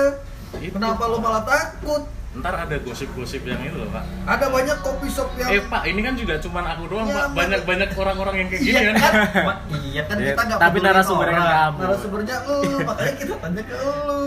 Itu. 0.53 0.71
Kenapa 0.71 1.03
lu 1.05 1.19
malah 1.19 1.43
takut? 1.43 2.07
Ntar 2.31 2.55
ada 2.55 2.79
gosip-gosip 2.79 3.43
yang 3.43 3.59
itu 3.59 3.75
loh 3.75 3.91
pak. 3.91 4.07
Ada 4.23 4.47
banyak 4.49 4.79
kopi 4.81 5.11
shop 5.11 5.35
yang 5.35 5.51
Eh 5.51 5.67
pak, 5.67 5.83
ini 5.83 5.99
kan 5.99 6.15
juga 6.15 6.39
cuman 6.39 6.63
aku 6.65 6.83
doang 6.87 7.11
Ya, 7.11 7.15
pak. 7.17 7.25
Pak. 7.27 7.35
Banyak-banyak 7.35 7.89
orang-orang 7.93 8.35
yang 8.39 8.49
kayak 8.49 8.63
gini 8.63 8.71
iya 8.71 8.81
kan. 8.87 8.95
kan? 8.97 9.13
Ma- 9.51 9.61
iya 9.75 10.03
kan 10.07 10.15
Iya, 10.15 10.27
kita 10.31 10.43
nggak 10.47 10.59
tapi 10.63 10.79
narasumbernya 10.79 11.35
kan 11.35 11.43
orang. 11.43 11.59
kamu. 11.67 11.79
Narasumbernya 11.83 12.37
lu, 12.47 12.59
makanya 12.89 13.15
kita 13.19 13.35
tanya 13.35 13.63
ke 13.67 13.75
lu. 14.07 14.23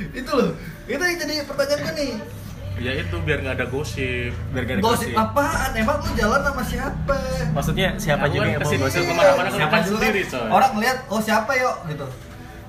itu 0.20 0.30
loh. 0.30 0.50
Itu 0.86 1.02
yang 1.02 1.18
jadi 1.18 1.34
pertanyaan 1.44 1.80
gue 1.80 1.92
nih. 1.96 2.12
Ya 2.80 2.92
itu 2.96 3.16
biar 3.20 3.38
nggak 3.40 3.56
ada 3.56 3.66
gosip. 3.66 4.32
Biar 4.52 4.64
gak 4.64 4.76
ada 4.76 4.82
Gosip 4.82 5.12
apaan? 5.12 5.70
Emang 5.72 6.00
lu 6.00 6.10
jalan 6.16 6.40
sama 6.40 6.62
siapa? 6.64 7.16
Maksudnya 7.52 7.88
siapa 7.96 8.24
Aku 8.24 8.32
juga 8.34 8.44
kan 8.44 8.50
yang 8.50 8.60
mau 8.62 8.72
gosip 8.80 9.00
ke 9.00 9.12
mana-mana 9.12 9.68
kan 9.68 9.82
sendiri 9.84 10.20
coy. 10.24 10.48
Orang 10.48 10.70
ngeliat, 10.72 10.96
oh 11.08 11.20
siapa 11.20 11.52
yuk 11.56 11.76
gitu. 11.88 12.06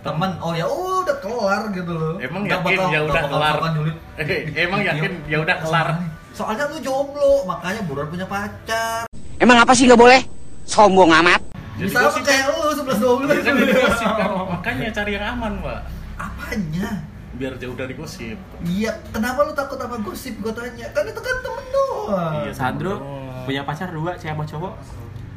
Temen, 0.01 0.31
oh 0.37 0.49
ya 0.51 0.65
udah 0.65 1.17
kelar 1.17 1.69
gitu 1.69 1.93
loh. 1.93 2.15
Emang 2.17 2.41
Nggak 2.41 2.57
yakin 2.57 2.65
bakal- 2.73 2.89
ya 2.89 2.99
nggak 2.99 3.03
udah 3.05 3.23
kelar. 3.29 3.55
julid. 3.71 3.97
Emang 4.65 4.81
yakin 4.81 5.11
ya 5.25 5.37
udah 5.39 5.57
kelar. 5.61 5.87
Soalnya 6.31 6.65
lu 6.65 6.77
jomblo, 6.79 7.45
makanya 7.45 7.81
buruan 7.83 8.07
punya 8.07 8.25
pacar. 8.25 9.05
Emang 9.37 9.57
apa 9.57 9.71
sih 9.71 9.85
nggak 9.85 9.99
boleh? 9.99 10.21
Sombong 10.65 11.13
amat. 11.15 11.41
Jadi 11.77 11.85
Bisa 11.87 11.97
apa 11.99 12.07
gosip 12.09 12.23
kayak 12.23 12.45
lu 12.47 12.61
11 12.73 12.97
12 12.97 13.29
Ya 13.31 13.41
jadi 13.43 13.73
gosip 13.75 14.09
kan. 14.11 14.29
Makanya 14.53 14.89
cari 14.91 15.11
yang 15.11 15.25
aman 15.31 15.53
pak. 15.59 15.79
Apanya? 16.17 16.89
Biar 17.31 17.53
jauh 17.57 17.73
dari 17.73 17.93
gosip. 17.93 18.37
Iya, 18.63 18.91
kenapa 19.09 19.41
lu 19.41 19.53
takut 19.53 19.77
sama 19.77 19.97
gosip? 19.97 20.33
Gue 20.39 20.49
tanya. 20.51 20.89
Kan 20.89 21.03
itu 21.03 21.17
kan 21.17 21.35
temen 21.39 21.65
doang. 21.71 22.33
Iya, 22.41 22.51
Sandro 22.51 22.93
Oh. 22.97 23.45
punya 23.45 23.61
pacar 23.61 23.89
dua, 23.89 24.13
cewek 24.13 24.29
sama 24.31 24.45
cowok. 24.45 24.73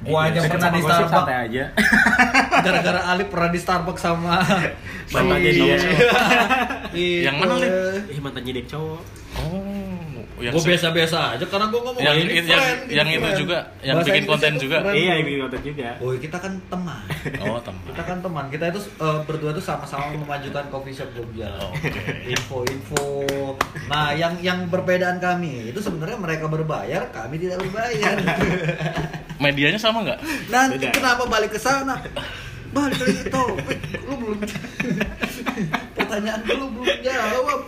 Gua 0.05 0.21
aja 0.25 0.39
Deket 0.39 0.51
pernah 0.53 0.71
di 0.71 0.81
Starbucks. 0.81 1.33
aja. 1.41 1.65
Gara-gara 2.65 3.01
Ali 3.07 3.25
pernah 3.25 3.49
di 3.49 3.59
Starbucks 3.59 4.01
sama 4.01 4.37
Mantannya 5.11 5.51
si- 5.51 5.59
dia. 5.59 5.77
Itu. 6.95 7.25
Yang 7.25 7.37
mana, 7.37 7.55
Lip? 7.57 7.73
Ih 8.07 8.21
mantannya 8.21 8.53
dia 8.53 8.65
cowok. 8.69 9.01
Oh, 9.45 10.43
yang 10.43 10.51
Gue 10.51 10.63
biasa-biasa 10.67 11.39
aja 11.39 11.45
karena 11.47 11.71
gue 11.71 11.79
ngomong 11.79 12.03
yang, 12.03 12.11
"Oh, 12.11 12.21
ini 12.21 12.33
yang, 12.35 12.47
yang, 12.51 12.59
friend, 12.59 12.81
ini 12.85 12.97
yang 12.99 13.09
itu 13.09 13.21
friend." 13.23 13.39
juga, 13.39 13.59
yang 13.81 13.97
Bahasa 13.97 14.09
bikin 14.11 14.25
konten 14.27 14.53
juga. 14.59 14.77
friend. 14.83 14.97
Iya, 14.99 15.13
yang 15.15 15.25
bikin 15.25 15.41
konten 15.47 15.63
juga. 15.63 15.89
Oh, 16.03 16.11
kita 16.13 16.37
kan 16.37 16.53
teman. 16.67 17.05
Oh, 17.45 17.59
teman. 17.61 17.83
Kita 17.87 18.03
kan 18.03 18.19
teman. 18.19 18.45
Kita 18.51 18.65
itu 18.69 18.81
eh, 18.83 19.19
berdua 19.25 19.51
tuh 19.53 19.65
sama-sama 19.65 20.11
memajukan 20.13 20.65
coffee 20.69 20.93
shop 20.93 21.11
Jogja. 21.15 21.49
Oke. 21.71 22.03
Info-info. 22.27 23.05
Nah, 23.87 24.11
yang 24.13 24.35
yang 24.41 24.67
perbedaan 24.67 25.23
kami 25.23 25.71
itu 25.71 25.79
sebenarnya 25.79 26.19
mereka 26.19 26.51
berbayar, 26.51 27.09
kami 27.15 27.39
tidak 27.39 27.63
berbayar. 27.63 28.17
Medianya 29.39 29.79
sama 29.79 30.03
nggak? 30.03 30.19
Nanti 30.49 30.83
Beda. 30.83 30.95
kenapa 30.95 31.23
balik 31.27 31.53
ke 31.53 31.61
sana? 31.61 32.01
Balik 32.75 32.99
lagi 32.99 33.15
ke 33.23 33.31
topik. 33.31 33.79
Lu 34.03 34.15
belum 34.19 34.39
Pertanyaan 35.95 36.41
lu 36.45 36.67
belum 36.75 36.99
jawab. 37.07 37.61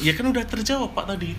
Ya 0.00 0.12
kan 0.16 0.24
udah 0.32 0.44
terjawab 0.48 0.96
pak 0.96 1.04
tadi. 1.14 1.36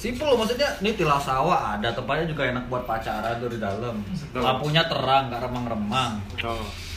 Simpel 0.00 0.32
maksudnya 0.32 0.80
ini 0.80 0.96
tilas 0.96 1.28
sawah 1.28 1.76
ada 1.76 1.92
tempatnya 1.92 2.24
juga 2.24 2.48
enak 2.48 2.72
buat 2.72 2.88
pacaran 2.88 3.36
tuh 3.36 3.52
di 3.52 3.58
dalam. 3.60 4.00
Lampunya 4.32 4.82
terang, 4.88 5.28
nggak 5.28 5.40
remang-remang. 5.44 6.12
Oh. 6.40 6.89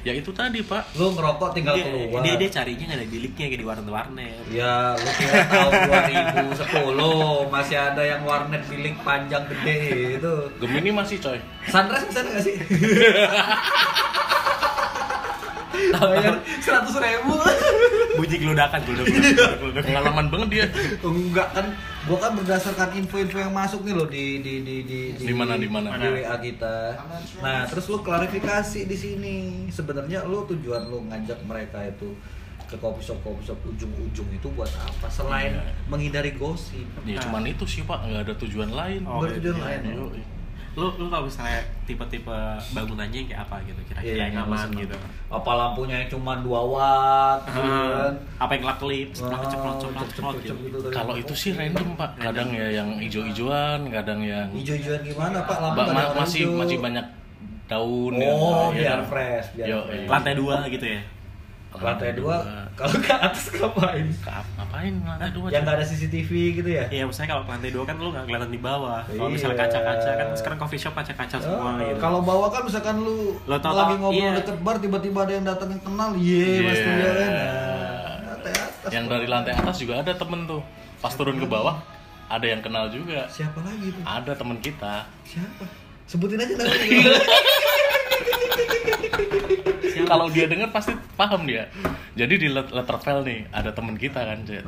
Ya 0.00 0.16
itu 0.16 0.32
tadi 0.32 0.64
pak. 0.64 0.96
Lu 0.96 1.12
ngerokok 1.12 1.52
tinggal 1.52 1.76
Dia, 1.76 1.84
keluar. 1.84 2.20
dia, 2.24 2.34
dia 2.40 2.48
carinya 2.48 2.84
nggak 2.88 2.98
ada 2.98 3.08
biliknya 3.12 3.44
kayak 3.52 3.60
di 3.60 3.66
warnet-warnet. 3.68 4.34
Ya, 4.48 4.96
lu 4.96 5.10
kira 5.20 5.44
tahun 5.44 5.72
2010 6.56 7.52
masih 7.52 7.76
ada 7.76 8.02
yang 8.02 8.24
warnet 8.24 8.62
bilik 8.64 8.96
panjang 9.04 9.44
gede 9.44 9.78
itu. 10.16 10.34
Gemini 10.56 10.90
masih 10.90 11.20
coy. 11.20 11.36
Sunrise 11.68 12.08
bisa 12.08 12.20
nggak 12.24 12.40
sih? 12.40 12.56
Bayar 15.92 16.34
seratus 16.64 16.94
ribu. 16.96 17.34
Bunyi 18.10 18.36
geludakan, 18.36 18.80
geludakan, 18.82 19.20
geludakan. 19.56 19.82
Pengalaman 19.86 20.26
banget 20.28 20.48
dia. 20.50 20.66
Enggak 21.00 21.48
kan, 21.50 21.66
gua 22.04 22.18
kan 22.18 22.32
berdasarkan 22.34 22.88
info-info 22.94 23.38
yang 23.38 23.50
masuk 23.50 23.80
nih 23.82 23.94
loh 23.94 24.06
di 24.06 24.24
di 24.38 24.54
di 24.60 24.76
di 24.82 24.98
Di 25.14 25.32
mana, 25.32 25.54
di 25.54 25.66
mana? 25.66 25.94
di 25.94 26.08
WA 26.20 26.36
kita. 26.36 26.74
Nah, 27.38 27.64
terus 27.66 27.86
lu 27.86 27.98
klarifikasi 28.00 28.80
di 28.84 28.96
sini. 28.96 29.36
Sebenarnya 29.68 30.22
lu 30.24 30.46
tujuan 30.46 30.86
lu 30.86 31.06
ngajak 31.06 31.42
mereka 31.42 31.80
itu 31.82 32.14
ke 32.64 32.78
coffee 32.78 33.02
shop 33.02 33.18
coffee 33.20 33.42
shop 33.44 33.58
ujung-ujung 33.66 34.30
itu 34.30 34.46
buat 34.54 34.70
apa 34.70 35.10
selain 35.10 35.58
Iya. 35.58 35.74
menghindari 35.90 36.30
gosip 36.32 36.86
Ya 37.02 37.18
cuman 37.18 37.42
itu 37.42 37.66
sih 37.66 37.82
pak, 37.82 38.06
nggak 38.06 38.30
ada 38.30 38.34
tujuan 38.38 38.70
lain. 38.70 39.02
Oh, 39.10 39.18
bertujuan 39.18 39.58
iya, 39.58 39.64
lain 39.74 39.80
Yoi. 39.90 40.22
Lu 40.80 40.88
lu 40.96 41.06
kalau 41.06 41.24
misalnya 41.24 41.60
tipe-tipe 41.84 42.36
bangunannya 42.72 43.12
yang 43.14 43.28
kayak 43.28 43.42
apa 43.44 43.56
gitu 43.62 43.80
kira-kira 43.84 44.16
Iya, 44.16 44.24
yang 44.26 44.48
aman 44.48 44.68
gitu. 44.72 44.96
apa 45.28 45.50
lampunya 45.52 45.96
yang 45.98 46.10
cuma 46.10 46.32
2 46.36 46.48
watt 46.48 47.40
gitu 47.44 47.60
Ah, 47.60 47.88
kan 48.08 48.14
apa 48.38 48.50
yang 48.50 48.62
kelap-kelip, 48.64 49.08
ceplok 49.12 49.36
Wah, 49.36 49.44
ceplok 49.44 49.74
ceplok 49.76 49.76
cep-cep-cep 49.76 50.16
ceplok 50.16 50.34
gitu. 50.40 50.54
gitu. 50.80 50.88
Kalau 50.90 51.14
itu 51.14 51.32
sih 51.34 51.50
random 51.52 51.88
pak. 51.94 52.10
Kadang 52.16 52.48
ya 52.50 52.66
yang 52.72 52.88
hijau-hijauan, 52.96 53.80
kadang 53.90 54.20
yang 54.22 54.48
hijau-hijauan 54.50 55.00
gimana 55.04 55.38
pak 55.44 55.56
lampu 55.58 55.80
ma- 55.86 56.12
masih 56.16 56.42
masih 56.48 56.78
banyak 56.78 57.06
daun 57.66 58.14
oh 58.16 58.72
ya, 58.72 58.98
biar 58.98 59.00
fresh 59.06 59.46
biar 59.54 59.66
Yo, 59.68 59.78
fresh. 59.84 59.94
iya. 59.96 60.08
Lantai 60.08 60.34
dua 60.34 60.54
gitu 60.66 60.86
ya. 60.88 61.00
Lantai 61.72 62.12
dua 62.12 62.36
kalau 62.74 62.92
ke 62.96 63.08
atas 63.08 63.48
ngapain 63.52 64.04
ngapain 64.58 64.92
lantai 64.98 65.30
dua? 65.30 65.46
yang 65.48 65.62
nggak 65.62 65.76
ada 65.76 65.84
CCTV 65.84 66.28
gitu 66.56 66.68
ya 66.68 66.84
Iya, 66.88 67.04
maksudnya 67.04 67.28
kalau 67.30 67.42
lantai 67.44 67.68
dua 67.68 67.84
kan 67.84 67.94
lu 67.94 68.08
nggak 68.10 68.24
kelihatan 68.24 68.48
di 68.48 68.58
bawah. 68.58 69.00
Kalau 69.04 69.22
Iya. 69.22 69.30
misalnya 69.30 69.56
kaca-kaca 69.60 70.10
kan 70.12 70.26
sekarang 70.34 70.56
coffee 70.58 70.78
shop 70.78 70.92
kaca-kaca 70.92 71.36
semua 71.36 71.70
Oh, 71.70 71.78
gitu. 71.78 71.96
Kalau 71.96 72.18
bawah 72.20 72.48
kan 72.48 72.60
misalkan 72.64 72.96
lu, 72.98 73.36
Lo 73.44 73.56
tau- 73.56 73.72
lagi 73.72 73.94
ngobrol 73.96 74.20
iya. 74.20 74.34
deket 74.34 74.56
bar 74.58 74.76
tiba-tiba 74.76 75.18
ada 75.20 75.32
yang 75.32 75.44
datang 75.44 75.68
yang 75.68 75.80
kenal, 75.80 76.08
iya 76.14 76.42
Iya. 76.42 76.60
mas 76.64 76.76
tuh 76.76 76.92
ya 76.92 77.10
kan. 77.12 77.30
Nah, 77.30 78.14
lantai 78.26 78.52
atas. 78.52 78.90
Yang 78.90 79.04
dari 79.06 79.26
lantai 79.26 79.52
atas 79.54 79.76
juga 79.78 79.92
ada 79.96 80.12
temen 80.12 80.40
tuh. 80.44 80.60
Pas 80.98 81.12
turun 81.12 81.36
ke 81.36 81.46
bawah 81.46 81.76
ada 82.26 82.44
yang 82.44 82.60
kenal 82.60 82.84
juga. 82.88 83.24
siapa 83.26 83.58
lagi 83.60 83.88
tuh? 83.88 84.02
Ada 84.02 84.32
temen 84.34 84.56
kita. 84.58 85.06
Siapa? 85.22 85.62
Sebutin 86.04 86.36
aja 86.36 86.52
namanya. 86.52 86.74
Kalau 90.10 90.26
dia 90.26 90.50
denger 90.50 90.68
pasti 90.68 90.90
paham 91.14 91.46
dia. 91.46 91.70
Jadi 92.12 92.34
di 92.36 92.48
let- 92.50 92.68
letterfell 92.68 93.22
nih 93.22 93.46
ada 93.48 93.70
temen 93.70 93.94
kita 93.94 94.18
kan, 94.20 94.42
Cek. 94.42 94.66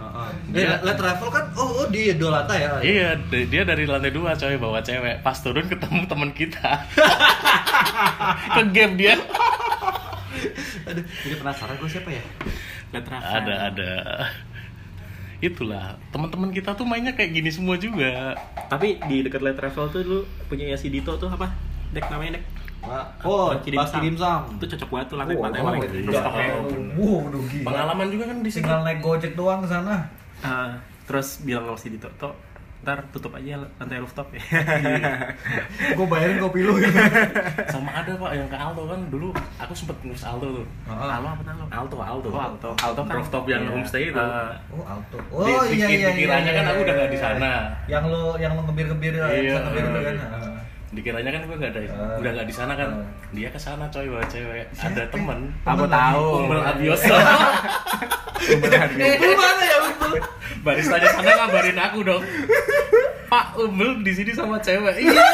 Eh, 0.54 0.78
let 0.80 0.94
travel 0.94 1.28
kan, 1.28 1.44
oh, 1.52 1.82
oh 1.82 1.86
di 1.90 2.14
dua 2.14 2.40
lantai 2.40 2.62
ya? 2.62 2.70
Iya, 2.78 3.08
di- 3.18 3.50
dia 3.50 3.66
dari 3.66 3.82
lantai 3.82 4.14
dua 4.14 4.38
coy 4.38 4.54
bawa 4.54 4.78
cewek. 4.80 5.20
Pas 5.20 5.34
turun 5.34 5.66
ketemu 5.66 6.06
temen 6.06 6.30
kita. 6.30 6.86
Ke 8.54 8.62
game 8.70 8.94
dia. 8.94 9.18
Aduh, 10.82 11.04
jadi 11.04 11.34
penasaran 11.36 11.74
gue 11.76 11.90
siapa 11.90 12.08
ya? 12.08 12.22
Lihat 12.94 13.06
Rafa. 13.08 13.32
Ada 13.42 13.54
ada. 13.68 13.92
Itulah 15.42 15.98
teman-teman 16.14 16.54
kita 16.54 16.70
tuh 16.72 16.86
mainnya 16.86 17.10
kayak 17.12 17.34
gini 17.34 17.50
semua 17.50 17.74
juga. 17.74 18.38
Tapi 18.70 19.02
di 19.10 19.26
dekat 19.26 19.42
Light 19.42 19.58
Travel 19.58 19.90
tuh 19.90 20.00
lu 20.02 20.18
punya 20.46 20.70
si 20.78 20.86
Dito 20.86 21.18
tuh 21.18 21.26
apa? 21.26 21.50
Dek 21.90 22.06
namanya 22.08 22.38
Dek. 22.38 22.44
Oh, 23.22 23.54
Baki 23.54 23.70
Baki 23.72 23.98
Dimsum. 24.02 24.40
Itu 24.58 24.64
cocok 24.74 24.88
banget 24.90 25.06
tuh 25.08 25.16
lantai 25.16 25.34
Oh, 25.34 25.42
lantai 25.46 25.60
oh, 25.60 25.66
paling 25.70 25.82
iya. 26.02 26.52
Wow, 26.98 27.16
udah 27.30 27.40
gila. 27.46 27.64
Pengalaman 27.64 28.06
juga 28.10 28.24
kan 28.26 28.36
di 28.42 28.50
sini. 28.50 28.58
Tinggal 28.60 28.80
naik 28.82 28.98
gojek 28.98 29.32
doang 29.32 29.60
ke 29.62 29.68
sana. 29.70 29.94
Ah, 30.42 30.74
terus 31.06 31.40
bilang 31.40 31.62
sama 31.64 31.78
si 31.78 31.88
Dito, 31.88 32.10
"Tok, 32.18 32.34
ntar 32.82 32.98
tutup 33.14 33.30
aja 33.32 33.54
lantai 33.78 34.02
rooftop 34.02 34.26
ya." 34.34 34.42
gue 35.94 36.06
bayarin 36.10 36.42
kopi 36.42 36.66
lu. 36.66 36.74
Sama 37.70 37.94
ada 37.94 38.10
pak 38.12 38.30
yang 38.34 38.50
ke 38.50 38.58
Alto 38.58 38.82
kan 38.84 39.00
dulu 39.06 39.30
aku 39.54 39.72
sempet 39.72 39.96
ngurus 40.02 40.26
Alto 40.26 40.46
tuh. 40.52 40.66
Ah. 40.84 41.14
Alto 41.14 41.28
apa 41.30 41.42
nama? 41.46 41.64
Alto, 41.70 41.96
Alto. 41.96 42.28
Oh, 42.28 42.42
Alto. 42.42 42.70
Alto 42.74 43.00
kan 43.06 43.14
Rooftop 43.14 43.44
yang 43.46 43.62
homestay 43.70 44.10
itu. 44.10 44.18
Ah, 44.18 44.50
Oh, 44.74 44.82
Alto. 44.82 45.16
Di- 45.16 45.54
Oh, 45.54 45.62
iya 45.64 45.86
iya. 45.86 46.10
iya, 46.10 46.26
kan 46.34 46.64
aku 46.66 46.82
iya, 46.82 46.84
udah 46.84 46.94
nggak 46.98 47.10
di 47.14 47.18
iya. 47.18 47.22
sana. 47.22 47.52
Yang 47.86 48.04
lo 48.10 48.22
yang 48.36 48.52
lo 48.58 48.66
ngebir-ngebir 48.66 49.14
Iya. 49.14 49.26
bisa 49.38 49.60
ngebir 49.62 49.84
kan. 50.02 50.16
Dikiranya 50.92 51.30
kan 51.30 51.42
gue 51.42 51.56
nggak 51.56 51.72
ada 51.72 51.80
Ah. 51.88 52.16
udah 52.16 52.30
nggak 52.32 52.46
di 52.46 52.54
sana 52.54 52.72
kan 52.72 52.88
Ah. 52.92 53.04
dia 53.30 53.48
ke 53.48 53.56
sana 53.56 53.88
coy 53.88 54.06
bawa 54.06 54.24
cewek 54.26 54.64
ada 54.70 55.02
temen 55.08 55.38
Aku 55.66 55.84
tahu. 55.86 56.24
Umbel 56.42 56.60
Abioso 56.60 57.08
Lu 58.42 58.66
mana 59.38 59.62
ya 59.62 59.78
betul? 59.80 60.18
baristanya 60.60 61.08
sana 61.10 61.30
ngabarin 61.38 61.78
aku 61.80 61.98
dong 62.02 62.22
Pak 63.26 63.56
Umbel 63.56 63.98
di 64.00 64.12
sini 64.12 64.30
sama 64.30 64.58
cewek 64.58 65.00
iya 65.00 65.24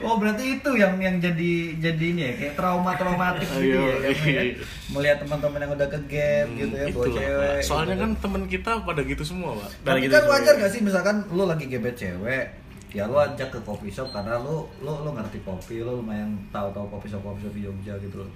Oh 0.00 0.20
berarti 0.20 0.60
itu 0.60 0.70
yang 0.74 1.00
yang 1.00 1.16
jadi 1.16 1.52
jadi 1.80 2.04
ini 2.04 2.20
ya 2.22 2.32
kayak 2.36 2.54
trauma 2.54 2.92
traumatik 2.92 3.48
gitu 3.48 3.72
ya, 3.72 4.04
ya? 4.04 4.10
iya. 4.20 4.42
melihat 4.90 5.24
teman-teman 5.24 5.58
yang 5.58 5.72
udah 5.72 5.88
ke 5.88 6.00
game 6.04 6.48
gitu 6.58 6.74
ya 6.74 6.86
bawa 6.90 7.06
cewek. 7.08 7.58
Soalnya 7.62 7.94
gitu. 7.94 8.02
kan 8.02 8.10
temen 8.20 8.42
kita 8.44 8.70
pada 8.84 9.00
gitu 9.00 9.24
semua 9.24 9.56
pak 9.56 9.68
Tapi 9.82 9.98
gitu 10.02 10.12
kan 10.12 10.24
wajar 10.28 10.54
ya. 10.54 10.60
gak 10.60 10.70
sih 10.70 10.80
misalkan 10.82 11.24
lu 11.30 11.48
lagi 11.48 11.64
gebet 11.64 11.96
cewek 11.96 12.52
ya 12.94 13.04
lu 13.04 13.18
ajak 13.18 13.50
ke 13.50 13.58
coffee 13.60 13.90
shop 13.90 14.06
karena 14.08 14.38
lu 14.38 14.62
lu 14.78 14.92
lu 15.02 15.10
ngerti 15.10 15.42
kopi 15.42 15.82
lu 15.82 15.98
lumayan 15.98 16.30
tahu-tahu 16.48 16.86
coffee 16.88 17.10
shop 17.10 17.20
coffee 17.20 17.42
shop 17.42 17.52
di 17.52 17.62
Jogja 17.62 17.98
gitu 17.98 18.22
loh. 18.22 18.30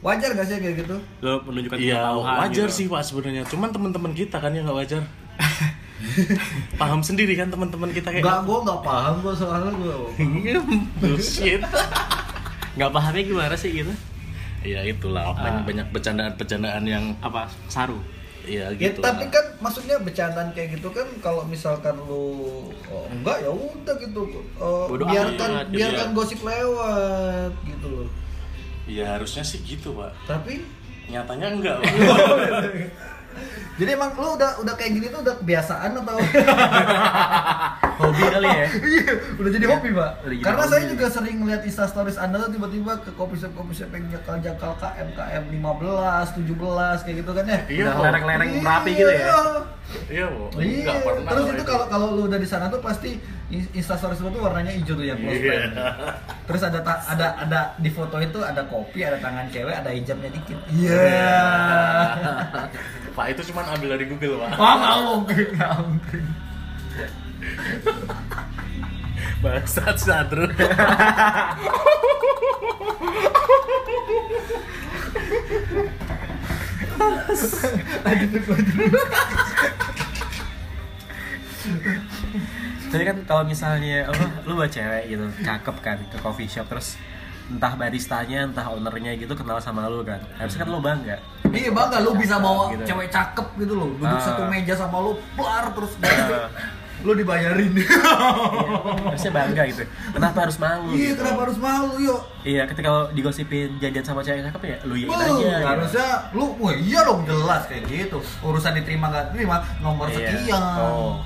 Wajar 0.00 0.30
gak 0.32 0.46
sih 0.46 0.56
kayak 0.56 0.76
gitu? 0.80 0.94
Lo 1.18 1.42
menunjukkan 1.42 1.76
Iya 1.76 2.14
wajar 2.14 2.48
gitu. 2.64 2.76
sih 2.76 2.86
pak 2.86 3.02
sebenarnya 3.02 3.42
cuman 3.44 3.68
teman-teman 3.68 4.12
kita 4.12 4.38
kan 4.38 4.50
yang 4.50 4.64
nggak 4.64 4.78
wajar 4.78 5.02
paham 6.78 7.00
sendiri 7.00 7.34
kan 7.34 7.48
teman-teman 7.48 7.90
kita 7.90 8.08
kayak 8.08 8.22
Enggak, 8.22 8.40
gua 8.44 8.58
nggak 8.62 8.80
paham 8.80 9.14
gua 9.18 9.34
soalnya 9.34 9.70
gua. 9.74 9.96
Iya, 10.16 10.60
bullshit 11.00 11.62
Nggak 12.74 12.90
pahamnya 12.90 13.22
gimana 13.24 13.54
sih 13.54 13.70
gitu? 13.74 13.92
ya 14.62 14.80
itulah 14.80 15.28
Ah. 15.28 15.60
banyak 15.60 15.84
bercandaan-bercandaan 15.90 16.84
yang 16.84 17.12
Apa? 17.20 17.44
Saru. 17.66 18.00
Ya 18.44 18.68
Ya, 18.68 18.76
gitu 18.76 19.00
tapi 19.00 19.24
lah. 19.24 19.32
kan 19.32 19.44
maksudnya 19.58 19.96
bercandaan 19.98 20.52
kayak 20.52 20.76
gitu 20.76 20.88
kan 20.92 21.08
kalau 21.18 21.42
misalkan 21.44 21.96
lu 22.04 22.68
oh, 22.92 23.04
enggak 23.08 23.40
ya 23.40 23.50
udah 23.50 23.94
gitu. 23.96 24.20
Oh, 24.60 24.84
Bodo 24.86 25.08
biarkan 25.08 25.50
amat, 25.64 25.66
biarkan 25.72 26.08
iya. 26.10 26.16
gosip 26.16 26.40
lewat 26.40 27.52
gitu 27.64 27.86
loh. 27.88 28.08
ya 28.84 29.16
harusnya 29.16 29.40
sih 29.40 29.64
gitu 29.64 29.96
pak 29.96 30.12
Tapi 30.28 30.60
nyatanya 31.08 31.46
enggak 31.56 31.76
pak 31.80 31.92
jadi 33.80 33.90
emang 33.98 34.14
lu 34.14 34.38
udah 34.38 34.62
udah 34.62 34.74
kayak 34.78 34.92
gini 34.94 35.06
tuh 35.10 35.24
udah 35.24 35.34
kebiasaan 35.40 35.90
atau 35.98 36.16
Hobi 37.96 38.22
kali 38.24 38.48
ya. 38.48 38.66
Iya, 38.94 39.04
udah 39.34 39.50
jadi 39.50 39.66
hobi, 39.66 39.88
Pak. 39.90 40.10
Karena 40.40 40.60
hobi. 40.60 40.70
saya 40.70 40.84
juga 40.86 41.06
sering 41.08 41.36
ngeliat 41.38 41.62
Insta 41.62 41.84
stories 41.84 42.16
Anda 42.16 42.36
tuh 42.40 42.50
tiba-tiba 42.50 42.92
ke 42.98 43.10
kopi 43.12 43.34
shop 43.34 43.52
kopi 43.52 43.72
shop 43.72 43.90
yang 43.90 44.06
jakal-jakal 44.08 44.72
KM 44.76 45.08
KM 45.12 45.44
15, 45.52 46.42
17 46.42 47.04
kayak 47.04 47.16
gitu 47.16 47.30
kan 47.30 47.44
ya. 47.44 47.58
Iya, 47.64 47.82
Udah 47.82 47.92
Pak. 47.92 48.02
lereng-lereng 48.04 48.50
merapi 48.58 48.90
gitu 48.92 49.10
ya. 49.10 49.26
iya 50.06 50.26
bu 50.26 50.48
Iya. 50.56 50.80
enggak 50.80 50.96
pernah 51.02 51.30
Terus 51.30 51.46
itu 51.50 51.62
kalau 51.62 51.84
kalau 51.86 52.06
lu 52.10 52.22
udah 52.24 52.36
di 52.36 52.48
sana 52.48 52.66
tuh 52.66 52.80
pasti 52.80 53.20
Insta 53.70 53.94
stories 53.94 54.18
lu 54.18 54.30
tuh 54.30 54.40
warnanya 54.40 54.72
hijau 54.72 54.94
tuh 54.94 55.04
yang 55.04 55.16
close 55.16 55.36
Iya. 55.36 55.44
friend. 55.46 55.72
Terus 56.44 56.62
ada 56.62 56.78
ta- 56.80 57.04
ada 57.06 57.26
ada 57.38 57.60
di 57.76 57.88
foto 57.88 58.16
itu 58.18 58.38
ada 58.40 58.64
kopi, 58.64 59.00
ada 59.00 59.16
tangan 59.16 59.46
cewek, 59.48 59.76
ada 59.76 59.90
hijabnya 59.90 60.30
dikit. 60.30 60.58
Iya. 60.68 61.06
pak 63.12 63.30
itu 63.30 63.46
cuma 63.46 63.62
ambil 63.68 63.94
dari 63.94 64.04
Google 64.06 64.42
pak 64.42 64.56
Wah, 64.56 64.74
nggak 64.74 64.96
mungkin, 65.06 65.46
nggak 65.54 65.72
mungkin. 65.78 66.22
Bangsat 69.42 69.96
sadru 70.00 70.48
Jadi 82.92 83.02
kan 83.02 83.16
kalau 83.26 83.42
misalnya 83.42 84.06
apa, 84.06 84.24
lu 84.46 84.54
bawa 84.54 84.68
cewek 84.70 85.10
gitu, 85.10 85.24
cakep 85.42 85.76
kan 85.82 85.98
ke 86.06 86.16
coffee 86.22 86.46
shop 86.46 86.68
terus 86.70 86.94
entah 87.44 87.74
baristanya, 87.74 88.46
entah 88.46 88.70
ownernya 88.70 89.18
gitu 89.18 89.34
kenal 89.34 89.58
sama 89.58 89.90
lu 89.90 90.06
kan. 90.06 90.20
Harusnya 90.38 90.64
kan 90.64 90.68
lu 90.70 90.78
bangga. 90.78 91.16
Iya 91.50 91.70
bangga 91.74 91.98
lu 92.00 92.14
bisa 92.14 92.38
bawa 92.38 92.70
Gitu. 92.72 92.84
cewek 92.86 93.08
cakep 93.10 93.46
gitu 93.58 93.74
loh, 93.74 93.88
duduk 93.98 94.16
Ah. 94.16 94.22
satu 94.22 94.42
meja 94.46 94.74
sama 94.78 94.96
lu, 95.02 95.18
plar 95.34 95.74
terus 95.74 95.92
Ah. 96.00 96.48
Lu 97.04 97.12
dibayarin. 97.12 97.72
Harusnya 99.06 99.30
bangga 99.30 99.62
gitu. 99.68 99.84
Kenapa 100.10 100.38
harus 100.42 100.56
malu? 100.56 100.88
Iya, 100.90 101.12
gitu. 101.12 101.20
kenapa 101.20 101.40
harus 101.44 101.58
malu 101.60 101.94
yuk? 102.00 102.20
Iya, 102.42 102.62
ketika 102.64 102.88
kalau 102.88 103.04
digosipin 103.12 103.76
jadian 103.76 104.00
sama 104.02 104.24
cewek 104.24 104.40
cakep 104.42 104.62
ya 104.64 104.76
lu 104.82 104.94
iyain 104.96 105.12
Wuh, 105.12 105.20
aja. 105.20 105.36
gitu. 105.36 105.66
harusnya 105.68 106.08
lu, 106.32 106.44
wah 106.56 106.72
iya 106.72 107.00
dong 107.04 107.20
jelas 107.24 107.62
kayak 107.68 107.84
gitu. 107.84 108.18
Urusan 108.40 108.72
diterima 108.74 109.12
nggak 109.12 109.26
terima 109.30 109.60
nomor 109.78 110.08
Iya. 110.08 110.32
sekian. 110.32 110.62
Oh. 110.80 111.20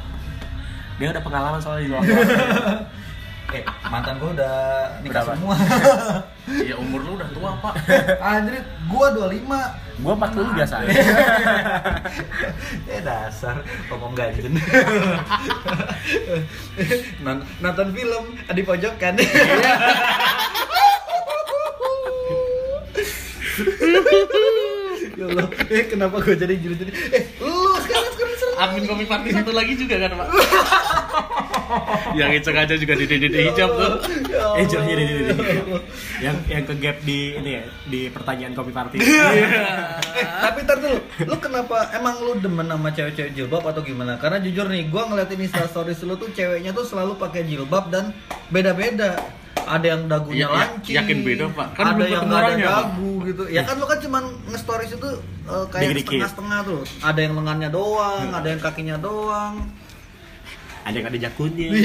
Dia 0.98 1.14
udah 1.14 1.22
pengalaman 1.22 1.60
soalnya 1.62 1.82
di 1.86 1.90
luar. 1.90 2.02
Eh, 3.48 3.64
mantan 3.80 4.20
gua 4.20 4.36
udah 4.36 4.54
nikah 5.00 5.24
Berapa? 5.24 5.32
semua. 5.32 5.56
ya 6.68 6.76
umur 6.76 7.00
lu 7.00 7.16
udah 7.16 7.32
tua 7.32 7.56
pak 7.56 7.80
Anjir, 8.20 8.60
gua 8.84 9.08
25. 9.08 10.04
Gua 10.04 10.12
40 10.20 10.52
biasa 10.52 10.76
dasar 13.28 13.60
ngomong 13.92 14.16
ganjen 14.16 14.56
Non- 17.20 17.44
nonton 17.60 17.92
film 17.92 18.24
di 18.48 18.62
pojokan. 18.64 19.20
Ya 25.18 25.24
Allah. 25.26 25.46
Eh 25.66 25.84
kenapa 25.84 26.22
gue 26.22 26.34
jadi 26.34 26.54
jadi 26.54 26.74
jadi 26.78 26.92
eh 27.10 27.22
lu 27.42 27.52
sekarang 27.82 28.10
sekarang 28.14 28.36
admin 28.58 28.84
kopi 28.86 29.04
party 29.04 29.28
satu 29.30 29.50
lagi 29.50 29.74
juga 29.74 29.98
kan 29.98 30.14
pak 30.14 30.28
yang 32.18 32.28
ngecek 32.32 32.56
aja 32.56 32.74
juga 32.74 32.94
di 32.96 33.04
dede 33.06 33.28
hijab 33.48 33.70
tuh. 33.70 33.92
Ya. 34.28 34.44
Eh, 34.58 34.64
ini, 34.64 34.92
ini, 34.94 35.14
ini. 35.28 35.76
yang 36.18 36.36
yang 36.48 36.62
ke 36.64 36.74
gap 36.80 36.96
di 37.02 37.36
ini 37.36 37.50
ya 37.58 37.64
di 37.86 38.00
pertanyaan 38.10 38.52
kopi 38.52 38.72
party. 38.72 38.96
eh, 38.98 39.46
tapi 40.40 40.58
ntar 40.64 40.78
dulu 40.80 40.98
lu 41.24 41.36
kenapa 41.38 41.90
emang 41.94 42.16
lu 42.20 42.32
demen 42.38 42.66
sama 42.66 42.88
cewek-cewek 42.90 43.32
jilbab 43.34 43.64
atau 43.64 43.82
gimana? 43.82 44.16
Karena 44.16 44.38
jujur 44.40 44.66
nih 44.66 44.88
gua 44.88 45.06
ngeliatin 45.06 45.40
insta 45.40 45.64
stories 45.66 46.02
lu 46.02 46.14
tuh 46.16 46.30
ceweknya 46.32 46.72
tuh 46.72 46.84
selalu 46.84 47.16
pakai 47.16 47.44
jilbab 47.44 47.90
dan 47.92 48.10
beda-beda. 48.48 49.16
Ada 49.68 49.84
yang 49.84 50.02
dagunya 50.08 50.48
Ya- 50.48 50.48
ya- 50.48 50.58
lancip 50.64 50.92
yakin 50.96 51.18
beda, 51.28 51.44
Pak. 51.52 51.68
Kan 51.76 51.84
ada 51.92 52.04
yang 52.08 52.24
ada 52.24 52.36
orangnya, 52.40 52.66
Pak. 52.66 52.84
dagu 52.88 53.12
gitu. 53.28 53.42
Ya 53.52 53.62
kan 53.68 53.76
lu 53.76 53.84
kan 53.84 53.98
cuman 54.00 54.24
nge-stories 54.48 54.92
itu 54.96 55.10
eh, 55.44 55.64
kayak 55.68 55.88
setengah-setengah 56.00 56.58
tuh. 56.64 56.80
Ada 57.04 57.20
yang 57.20 57.34
lengannya 57.36 57.68
doang 57.68 58.28
ada 58.32 58.48
yang 58.48 58.60
kakinya 58.64 58.96
doang 58.96 59.68
Ada 60.88 60.96
yang 60.96 61.06
ada 61.06 61.18
jakunnya. 61.20 61.68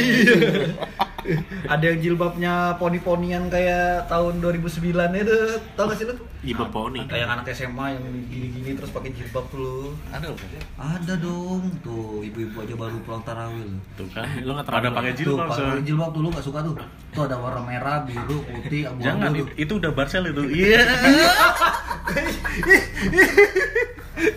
ada 1.65 1.85
yang 1.85 1.99
jilbabnya 2.01 2.53
poni-ponian 2.75 3.47
kayak 3.47 4.07
tahun 4.07 4.43
2009 4.43 4.91
itu 5.15 5.37
tau 5.73 5.87
gak 5.87 5.95
sih 5.95 6.03
lu 6.03 6.15
Jilbab 6.43 6.67
poni. 6.69 6.99
kayak 7.05 7.27
anak 7.29 7.47
SMA 7.49 7.95
yang 7.95 8.03
gini-gini 8.27 8.75
terus 8.75 8.91
pakai 8.91 9.11
jilbab 9.11 9.47
tuh 9.47 9.55
lu 9.57 9.75
ada 10.09 10.27
loh 10.27 10.35
Ada 10.75 11.15
dong, 11.15 11.63
tuh 11.79 12.19
ibu-ibu 12.21 12.59
aja 12.59 12.75
baru 12.75 12.99
pulang 13.01 13.23
tarawih 13.23 13.63
loh. 13.65 13.79
tuh 13.95 14.03
kan 14.09 14.27
Lu 14.37 14.51
nggak 14.51 14.67
pada 14.67 14.75
terlalu- 14.83 14.91
pakai 14.93 15.11
Tuh, 15.13 15.19
jilbab 15.21 15.47
pakai 15.47 15.55
soalnya. 15.61 15.83
jilbab 15.85 16.09
tuh 16.11 16.19
lu 16.19 16.29
gak 16.29 16.43
suka 16.43 16.59
tuh. 16.61 16.75
Tuh 17.09 17.21
ada 17.23 17.35
warna 17.37 17.61
merah, 17.61 17.97
biru, 18.01 18.37
putih, 18.43 18.81
abu-abu 18.85 18.99
jangan 19.01 19.29
tuh. 19.29 19.39
itu, 19.39 19.51
itu 19.57 19.73
udah 19.73 19.91
Barcel 19.93 20.23
itu 20.27 20.43
iya 20.49 20.81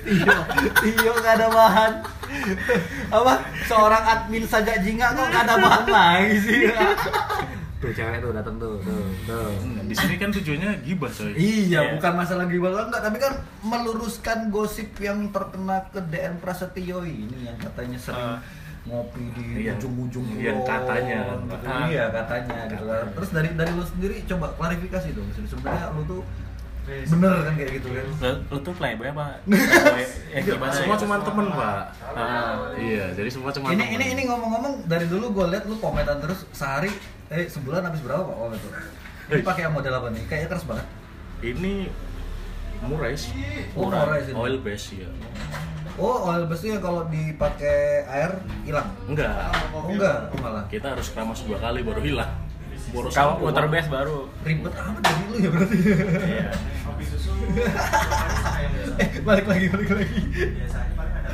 Iyo, 0.06 0.34
iyo 0.84 1.12
gak 1.16 1.34
ada 1.34 1.48
bahan. 1.48 1.92
Apa? 3.08 3.32
Seorang 3.64 4.04
admin 4.04 4.44
saja 4.44 4.76
jingga 4.76 5.10
kok 5.10 5.26
gak 5.26 5.44
ada 5.44 5.54
bahan 5.56 5.86
lagi 5.86 6.36
sih. 6.40 6.60
tuh 7.76 7.92
cewek 7.92 8.18
tuh 8.18 8.32
datang 8.32 8.56
tuh, 8.56 8.80
tuh, 8.80 9.04
tuh. 9.26 9.52
di 9.84 9.92
sini 9.92 10.16
kan 10.16 10.32
tujuannya 10.32 10.80
gibah 10.80 11.06
coy 11.08 11.28
Iya, 11.30 11.60
Iya. 11.68 11.80
bukan 11.92 12.12
masalah 12.16 12.44
gibah 12.46 12.72
enggak, 12.72 13.02
tapi 13.02 13.16
kan 13.18 13.32
meluruskan 13.60 14.48
gosip 14.48 14.96
yang 14.96 15.28
terkena 15.28 15.84
ke 15.86 16.00
DN 16.02 16.40
Prasetyo 16.40 17.04
ini 17.04 17.44
yang 17.44 17.56
katanya 17.56 18.00
sering 18.00 18.32
Ah. 18.32 18.40
ngopi 18.82 19.28
di 19.30 19.44
Iya. 19.62 19.76
ujung-ujung 19.76 20.24
Yang 20.34 20.56
pulau, 20.56 20.72
katanya. 20.72 21.18
gitu. 21.36 21.66
Iya, 21.86 22.04
katanya 22.08 22.58
gitu. 22.66 22.84
Terus 23.12 23.30
dari 23.30 23.48
dari 23.52 23.70
lu 23.70 23.84
sendiri 23.84 24.14
coba 24.24 24.46
klarifikasi 24.54 25.08
dong. 25.12 25.28
Sebenarnya 25.36 25.86
lu 25.92 26.02
tuh 26.06 26.22
bener 26.86 27.34
kan 27.42 27.52
kayak 27.52 27.70
gitu 27.74 27.88
kan. 27.90 28.06
Lu, 28.16 28.30
lu 28.48 28.58
tuh 28.60 28.72
playboy 28.72 29.06
apa? 29.08 29.42
Playboy 29.44 30.04
yang 30.30 30.42
gimana? 30.46 30.72
semua 30.72 30.94
ya? 30.94 31.00
cuma 31.00 31.14
temen 31.20 31.46
pak 31.50 31.82
Ah. 32.08 32.54
iya 32.76 33.06
jadi 33.10 33.26
semua 33.26 33.50
cuma 33.50 33.66
Ini 33.68 33.76
temen. 33.76 33.92
ini 33.92 34.04
ini 34.12 34.22
ngomong-ngomong 34.24 34.74
dari 34.84 35.04
dulu 35.04 35.30
gue 35.32 35.46
liat 35.48 35.64
lu 35.64 35.76
kometan 35.76 36.18
terus 36.18 36.46
sehari 36.50 36.94
eh 37.26 37.44
sebulan 37.44 37.82
habis 37.82 38.00
berapa 38.00 38.22
Pak 38.22 38.36
oh 38.36 38.50
itu. 38.50 38.68
Ini 39.28 39.42
pakai 39.42 39.62
yang 39.62 39.74
model 39.74 39.90
apa 39.92 40.08
nih? 40.08 40.22
Kayaknya 40.24 40.48
keras 40.48 40.64
banget. 40.64 40.86
ini 41.38 41.90
Murais 42.78 43.22
Oh, 43.72 43.88
Murais 43.88 44.24
ini. 44.24 44.36
oil 44.36 44.56
base 44.58 44.88
ya 44.96 45.10
Oh, 45.96 46.28
oil 46.28 46.44
base 46.44 46.68
yang 46.68 46.78
kalau 46.78 47.02
dipakai 47.06 47.78
air 48.06 48.30
hilang. 48.62 48.86
enggak 49.06 49.32
Oh 49.70 49.84
enggak, 49.86 50.28
malah. 50.36 50.64
kita 50.66 50.92
harus 50.92 51.08
keramas 51.08 51.40
dua 51.40 51.56
kali 51.56 51.80
baru 51.80 51.98
hilang 51.98 52.30
boros 52.96 53.12
Kalau 53.12 53.36
water 53.44 53.68
base 53.68 53.88
baru. 53.92 54.24
Ribet 54.40 54.72
amat 54.72 55.00
dari 55.04 55.22
lu 55.28 55.36
ya 55.36 55.50
berarti. 55.52 55.76
Iya. 55.76 56.48
eh, 59.04 59.08
balik 59.20 59.46
lagi, 59.46 59.66
balik 59.68 59.90
lagi. 59.92 60.20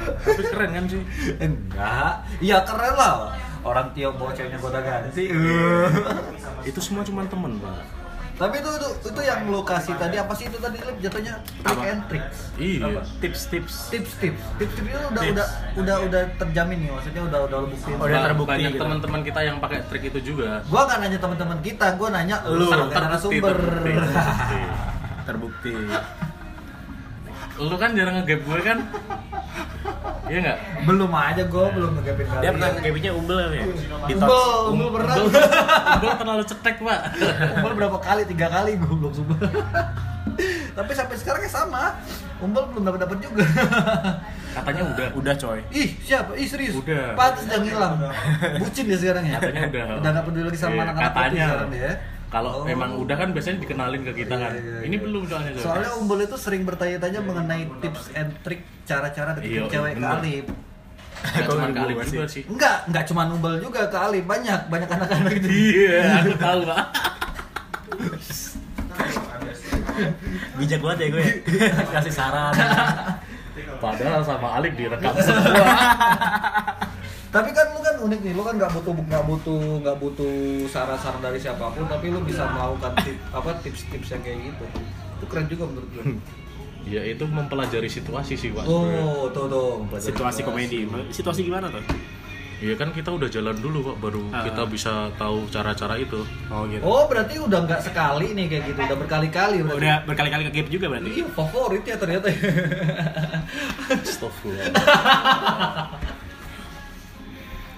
tapi 0.03 0.42
keren 0.51 0.70
kan 0.75 0.85
sih 0.90 1.03
Enggak, 1.38 2.27
iya 2.42 2.59
keren 2.66 2.94
lah. 2.98 3.38
orang 3.62 3.94
Tio 3.94 4.11
bawa 4.18 4.35
ceweknya 4.35 4.59
gonta 4.59 4.83
ganti 4.83 5.31
Eh. 5.31 5.90
Itu 6.66 6.83
semua 6.83 7.07
cuma 7.07 7.22
temen, 7.31 7.62
Pak. 7.62 8.02
Tapi 8.42 8.57
itu, 8.59 8.70
itu 8.72 8.88
itu 9.07 9.20
yang 9.22 9.40
lokasi 9.46 9.90
tadi 9.94 10.16
apa 10.16 10.33
sih 10.35 10.44
itu 10.44 10.59
tadi 10.59 10.76
Lip 10.76 10.98
jatuhnya 10.98 11.35
trick 11.38 11.70
Apa? 11.72 11.83
and 11.87 12.02
tricks 12.11 12.38
Iya. 12.59 12.87
Tips-tips. 13.16 13.74
tips 13.88 14.11
tips 14.12 14.12
tips 14.18 14.42
tips 14.59 14.76
itu 14.83 14.98
udah 15.00 15.22
Tips. 15.22 15.33
udah 15.33 15.46
udah 15.78 15.96
udah 16.05 16.22
terjamin 16.37 16.78
nih 16.81 16.90
maksudnya 16.90 17.22
udah 17.22 17.38
udah 17.46 17.57
lu 17.57 17.66
buktiin 17.70 17.96
Oh, 17.96 18.05
udah 18.05 18.20
terbukti 18.24 18.50
banyak 18.52 18.70
gitu. 18.70 18.83
teman-teman 18.83 19.20
kita 19.22 19.40
yang 19.40 19.57
pakai 19.57 19.78
trik 19.87 20.05
itu 20.05 20.20
juga. 20.20 20.48
gua 20.66 20.83
nggak 20.85 20.98
nanya 21.00 21.18
teman-teman 21.18 21.59
kita 21.62 21.87
gua 21.94 22.09
nanya 22.11 22.37
lu 22.44 22.66
narasumber 22.66 23.55
terbukti, 23.55 23.92
terbukti. 23.94 24.61
Terbukti. 25.22 25.72
Lu 27.62 27.77
kan 27.79 27.90
jarang 27.94 28.14
nge-gap 28.18 28.40
gue 28.42 28.59
kan? 28.62 28.79
Iya 30.22 30.38
nggak? 30.40 30.59
belum 30.83 31.12
aja 31.12 31.42
gua 31.46 31.68
belum 31.70 31.90
ngegapin 32.01 32.25
kali 32.25 32.40
Dia 32.40 32.51
pernah 32.57 32.68
ngegapinnya 32.72 33.12
umbel 33.12 33.38
ya? 33.38 33.48
Di 34.09 34.14
Umbel, 34.16 34.42
umbel 34.72 34.88
pernah 34.90 35.14
Umbel, 35.20 35.42
umbel 35.94 36.12
terlalu 36.16 36.44
cetek, 36.48 36.77
Pak. 36.81 37.01
Umbel 37.61 37.72
berapa 37.77 37.98
kali? 38.01 38.22
Tiga 38.25 38.46
kali 38.48 38.70
gue 38.81 38.94
belum 38.96 39.12
sumpah. 39.12 39.38
Tapi 40.72 40.90
sampai 40.96 41.16
sekarang 41.20 41.42
ya 41.44 41.51
sama. 41.53 42.01
Umbel 42.40 42.64
belum 42.72 42.83
dapat 42.83 42.98
dapat 43.05 43.18
juga. 43.20 43.44
Katanya 44.57 44.83
udah. 44.88 45.07
Udah 45.14 45.35
coy. 45.37 45.61
Ih 45.70 45.88
siapa? 46.01 46.33
Ih 46.35 46.48
serius? 46.48 46.75
Udah. 46.81 47.12
Pantes 47.12 47.44
udah 47.46 47.61
ngilang. 47.61 47.94
Bucin 48.59 48.85
dia 48.88 48.98
sekarang 48.98 49.25
ya. 49.29 49.37
Katanya 49.37 49.62
udah. 49.68 49.85
Udah 50.01 50.11
nggak 50.16 50.25
peduli 50.27 50.44
lagi 50.48 50.59
sama 50.59 50.72
Iya, 50.72 50.83
anak-anak 50.88 51.12
katanya. 51.12 51.44
sekarang 51.46 51.70
ya? 51.77 51.92
Kalau 52.33 52.51
Oh. 52.59 52.66
emang 52.66 52.97
udah 52.97 53.12
kan 53.14 53.29
biasanya 53.31 53.61
dikenalin 53.61 54.03
ke 54.03 54.12
kita 54.16 54.33
Iya, 54.33 54.42
kan. 54.42 54.53
iya, 54.57 54.79
Ini 54.83 54.97
iya. 54.97 55.05
belum 55.05 55.23
soalnya. 55.29 55.51
Coy. 55.53 55.61
Soalnya 55.61 55.90
Umbel 55.95 56.18
itu 56.23 56.37
sering 56.37 56.62
bertanya-tanya 56.64 57.21
mengenai 57.21 57.62
tips 57.79 58.09
and 58.14 58.33
trick 58.40 58.61
cara-cara 58.83 59.37
deketin 59.37 59.53
Iya, 59.55 59.68
cewek 59.68 59.92
ke 59.92 60.01
bener. 60.01 60.16
Alif. 60.16 60.45
Nggak 61.23 61.45
cuma 61.47 61.66
kali 61.71 61.92
gua 61.92 62.05
juga 62.05 62.25
sih. 62.27 62.35
sih. 62.35 62.42
Enggak, 62.49 62.77
enggak 62.88 63.05
cuma 63.07 63.23
Umbel 63.29 63.55
juga 63.61 63.81
ke 63.85 63.99
Alif, 64.01 64.25
banyak, 64.25 64.61
banyak 64.66 64.88
anak-anak 64.90 65.33
gitu. 65.37 65.49
Iya, 65.53 65.97
aku 66.18 66.35
tahu, 66.37 66.61
Pak. 66.64 66.83
Bijak 70.55 70.81
banget 70.81 70.99
ya 70.99 71.09
gue. 71.11 71.25
Kasih 71.92 72.12
saran. 72.12 72.55
Padahal 73.77 74.23
sama 74.23 74.57
Alif 74.57 74.73
direkam 74.73 75.12
semua. 75.21 75.68
Tapi 77.33 77.49
kan 77.51 77.64
lu 77.73 77.81
kan 77.81 77.97
unik 77.97 78.21
nih, 78.21 78.33
lu 78.37 78.45
kan 78.45 78.61
nggak 78.61 78.73
butuh 78.77 78.92
nggak 78.92 79.25
butuh 79.25 79.61
nggak 79.81 79.97
butuh 79.97 80.33
saran-saran 80.68 81.25
dari 81.25 81.40
siapa 81.40 81.73
pun, 81.73 81.88
tapi 81.88 82.12
lu 82.12 82.21
bisa 82.21 82.45
melakukan 82.45 82.92
tip, 83.01 83.16
apa 83.33 83.57
tips-tips 83.64 84.09
yang 84.12 84.21
kayak 84.21 84.53
gitu. 84.53 84.64
Itu 85.16 85.25
keren 85.33 85.49
juga 85.49 85.64
menurut 85.64 85.88
gue. 85.90 86.05
ya 86.92 87.01
itu 87.09 87.25
mempelajari 87.25 87.88
situasi 87.88 88.37
sih, 88.37 88.53
Pak. 88.53 88.68
Oh, 88.68 89.33
tuh 89.33 89.49
tuh. 89.49 89.81
Situasi 89.97 90.45
komedi. 90.45 90.85
Situasi 91.09 91.40
gimana 91.40 91.73
tuh? 91.73 91.81
Iya 92.62 92.79
kan 92.79 92.92
kita 92.92 93.11
udah 93.11 93.27
jalan 93.27 93.57
dulu, 93.59 93.90
Pak, 93.90 93.97
baru 93.99 94.23
Ah. 94.31 94.45
kita 94.47 94.62
bisa 94.68 94.92
tahu 95.16 95.49
cara-cara 95.49 95.97
itu. 95.99 96.21
Oh 96.47 96.62
gitu. 96.68 96.85
Oh, 96.85 97.09
berarti 97.09 97.40
udah 97.40 97.64
nggak 97.64 97.81
sekali 97.81 98.37
nih 98.37 98.47
kayak 98.47 98.64
gitu, 98.71 98.81
udah 98.87 98.99
berkali-kali 99.03 99.64
berarti. 99.64 99.81
Udah 99.83 99.97
berkali-kali 100.05 100.42
ke 100.47 100.53
gap 100.53 100.68
juga 100.68 100.87
berarti. 100.92 101.11
Iya, 101.16 101.27
favorit 101.33 101.83
ya 101.83 101.97
ternyata. 101.97 102.29
Astagfirullah. 103.88 104.68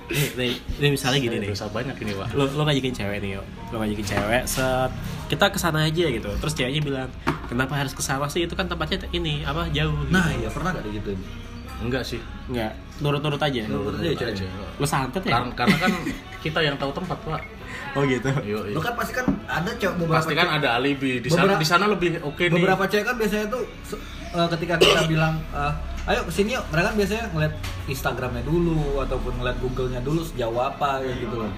Nih, 0.05 0.29
nih, 0.37 0.53
nih 0.79 0.91
misalnya 0.91 1.17
gini 1.19 1.37
nih. 1.41 1.49
Dosa 1.49 1.65
banyak 1.67 1.97
ini, 1.97 2.13
Pak. 2.13 2.29
Lo 2.33 2.45
lo 2.45 2.63
ngajakin 2.63 2.93
cewek 2.93 3.19
nih, 3.21 3.31
yo. 3.37 3.43
Lo 3.73 3.81
ngajakin 3.81 4.05
cewek, 4.05 4.43
set 4.45 4.91
kita 5.27 5.49
ke 5.49 5.57
sana 5.57 5.81
aja 5.83 6.05
gitu. 6.07 6.29
Terus 6.29 6.53
ceweknya 6.53 6.81
bilang, 6.81 7.09
"Kenapa 7.49 7.73
harus 7.75 7.97
ke 7.97 8.01
sana 8.01 8.29
sih? 8.29 8.45
Itu 8.45 8.53
kan 8.53 8.69
tempatnya 8.69 9.01
ini 9.11 9.41
apa 9.43 9.65
jauh." 9.71 9.97
Gitu. 10.05 10.13
nah, 10.13 10.29
iya 10.29 10.49
pernah 10.49 10.77
nggak 10.77 10.85
digituin? 10.85 11.21
Enggak 11.81 12.05
sih. 12.05 12.21
Enggak, 12.47 12.77
nurut-nurut 13.01 13.41
aja. 13.41 13.65
Nurut 13.65 13.97
aja, 13.97 14.13
cewek. 14.15 14.37
aja. 14.37 14.47
Lo 14.77 14.85
santet 14.85 15.25
ya? 15.25 15.41
Karena, 15.41 15.51
karena 15.57 15.77
kan 15.81 15.93
kita 16.39 16.59
yang 16.61 16.77
tahu 16.77 16.93
tempat, 16.93 17.19
Pak. 17.19 17.41
Oh 17.95 18.03
gitu. 18.05 18.29
Yo, 18.45 18.59
Lu 18.71 18.81
kan 18.83 18.93
pasti 18.93 19.13
kan 19.13 19.25
ada 19.47 19.71
cewek 19.73 19.95
beberapa 19.97 20.21
pasti 20.21 20.35
kan 20.35 20.47
cewek- 20.47 20.59
ada 20.61 20.69
alibi 20.77 21.11
di 21.19 21.29
sana 21.31 21.55
di 21.55 21.67
sana 21.67 21.85
lebih 21.87 22.21
oke 22.21 22.45
nih. 22.45 22.53
beberapa 22.53 22.85
cewek 22.85 23.05
kan 23.07 23.17
biasanya 23.17 23.47
tuh 23.49 23.63
eh, 24.35 24.49
ketika 24.53 24.75
kita 24.77 25.01
bilang 25.07 25.39
eh, 25.51 25.73
ayo 26.05 26.21
ke 26.23 26.33
sini 26.33 26.51
yuk 26.53 26.65
mereka 26.69 26.87
kan 26.87 26.97
biasanya 26.97 27.25
ngeliat 27.33 27.55
Instagramnya 27.87 28.43
dulu 28.43 28.77
ataupun 29.01 29.33
ngeliat 29.35 29.57
Google-nya 29.59 30.01
dulu 30.01 30.21
sejauh 30.23 30.61
apa 30.61 31.01
kayak 31.01 31.17
gitu 31.19 31.37
loh 31.39 31.53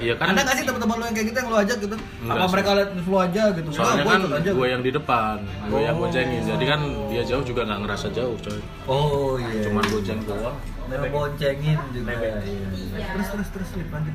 Iya 0.00 0.16
kan. 0.16 0.32
ada 0.32 0.40
nggak 0.40 0.56
sih 0.56 0.64
teman-teman 0.64 0.96
lu 0.96 1.04
yang 1.04 1.12
kayak 1.12 1.26
gitu 1.28 1.36
yang 1.36 1.48
lu 1.48 1.58
ajak 1.58 1.76
gitu 1.78 1.96
Enggak 2.18 2.32
apa 2.32 2.40
sih. 2.40 2.52
mereka 2.56 2.70
liat 2.72 2.90
lu 2.96 3.16
aja 3.18 3.42
gitu 3.52 3.68
Soalnya 3.70 3.92
Enggak, 3.94 4.04
gua 4.06 4.12
kan 4.26 4.40
aja 4.40 4.50
gue 4.50 4.66
yang 4.66 4.80
di 4.80 4.90
depan, 4.90 5.36
gue 5.44 5.80
yang 5.82 5.96
Oh. 5.96 6.00
boncengin. 6.02 6.42
Jadi 6.46 6.64
kan 6.64 6.80
dia 7.06 7.22
jauh 7.22 7.44
juga 7.44 7.60
nggak 7.62 7.80
ngerasa 7.84 8.06
jauh, 8.10 8.36
coy. 8.38 8.60
oh 8.86 9.36
iya 9.36 9.60
Cuman 9.62 9.84
bonceng 9.86 10.20
doang. 10.24 10.56
Boncengin 10.88 11.76
juga 11.92 12.08
iya, 12.14 12.40
iya. 12.40 13.04
terus 13.12 13.28
terus 13.28 13.48
terus 13.52 13.68
Lip, 13.74 13.88
lanjut. 13.92 14.12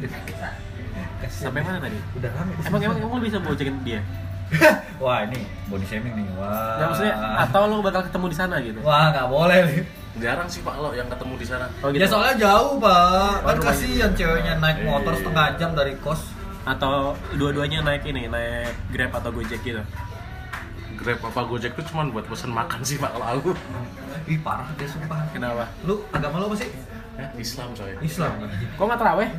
Kasian. 1.21 1.43
Sampai 1.45 1.61
mana 1.61 1.77
tadi? 1.79 1.97
udah 2.17 2.29
rame 2.31 2.51
Emang 2.59 2.81
emang 2.81 2.97
emang 2.97 3.11
lo 3.11 3.21
bisa 3.21 3.37
boncengin 3.37 3.75
dia? 3.85 4.01
wah 5.03 5.23
ini 5.23 5.39
body 5.65 5.85
shaming 5.85 6.13
nih 6.13 6.27
wah 6.35 6.75
Nggak 6.77 6.87
maksudnya 6.91 7.15
atau 7.41 7.61
lo 7.65 7.79
bakal 7.79 8.01
ketemu 8.03 8.25
di 8.27 8.37
sana 8.37 8.55
gitu? 8.59 8.79
wah 8.81 9.09
nggak 9.09 9.27
boleh 9.27 9.59
Lip. 9.65 9.87
Jarang 10.19 10.43
sih 10.45 10.59
Pak 10.59 10.75
lo 10.75 10.91
yang 10.91 11.07
ketemu 11.07 11.39
di 11.39 11.47
sana. 11.47 11.65
Oh 11.79 11.87
gitu. 11.87 12.03
Ya 12.03 12.07
soalnya 12.07 12.35
jauh 12.35 12.75
pak, 12.77 13.47
kan 13.47 13.57
kasihan 13.63 14.11
ceweknya 14.11 14.59
naik 14.59 14.83
motor 14.83 15.15
Iya. 15.15 15.19
setengah 15.23 15.45
jam 15.55 15.71
dari 15.71 15.95
kos. 15.97 16.21
atau 16.61 17.15
dua-duanya 17.33 17.81
naik 17.81 18.03
ini, 18.05 18.27
naik 18.27 18.69
Grab 18.91 19.15
atau 19.17 19.31
Gojek 19.31 19.63
gitu. 19.63 19.79
Grab 20.93 21.17
apa 21.23 21.41
Gojek 21.47 21.73
tuh 21.73 21.81
cuma 21.87 22.05
buat 22.05 22.27
pesen 22.27 22.51
makan 22.51 22.83
sih 22.83 22.99
Pak 22.99 23.15
kalau 23.15 23.25
aku. 23.25 23.51
Ih 24.27 24.37
parah 24.37 24.67
dia 24.75 24.85
sumpah. 24.85 25.25
Kenapa? 25.31 25.65
Lu 25.81 26.03
agama 26.11 26.37
lu 26.37 26.51
apa 26.51 26.59
sih? 26.59 26.69
Ya, 27.15 27.31
Islam 27.33 27.71
coy. 27.71 27.95
Islam. 28.03 28.31
Kok 28.75 28.83
nggak 28.83 28.99
terawih? 28.99 29.29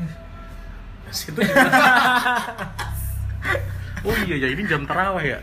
Situ 1.12 1.40
Oh 4.02 4.16
iya 4.24 4.36
ya 4.36 4.48
ini 4.50 4.62
jam 4.64 4.82
terawih 4.82 5.36
ya. 5.36 5.40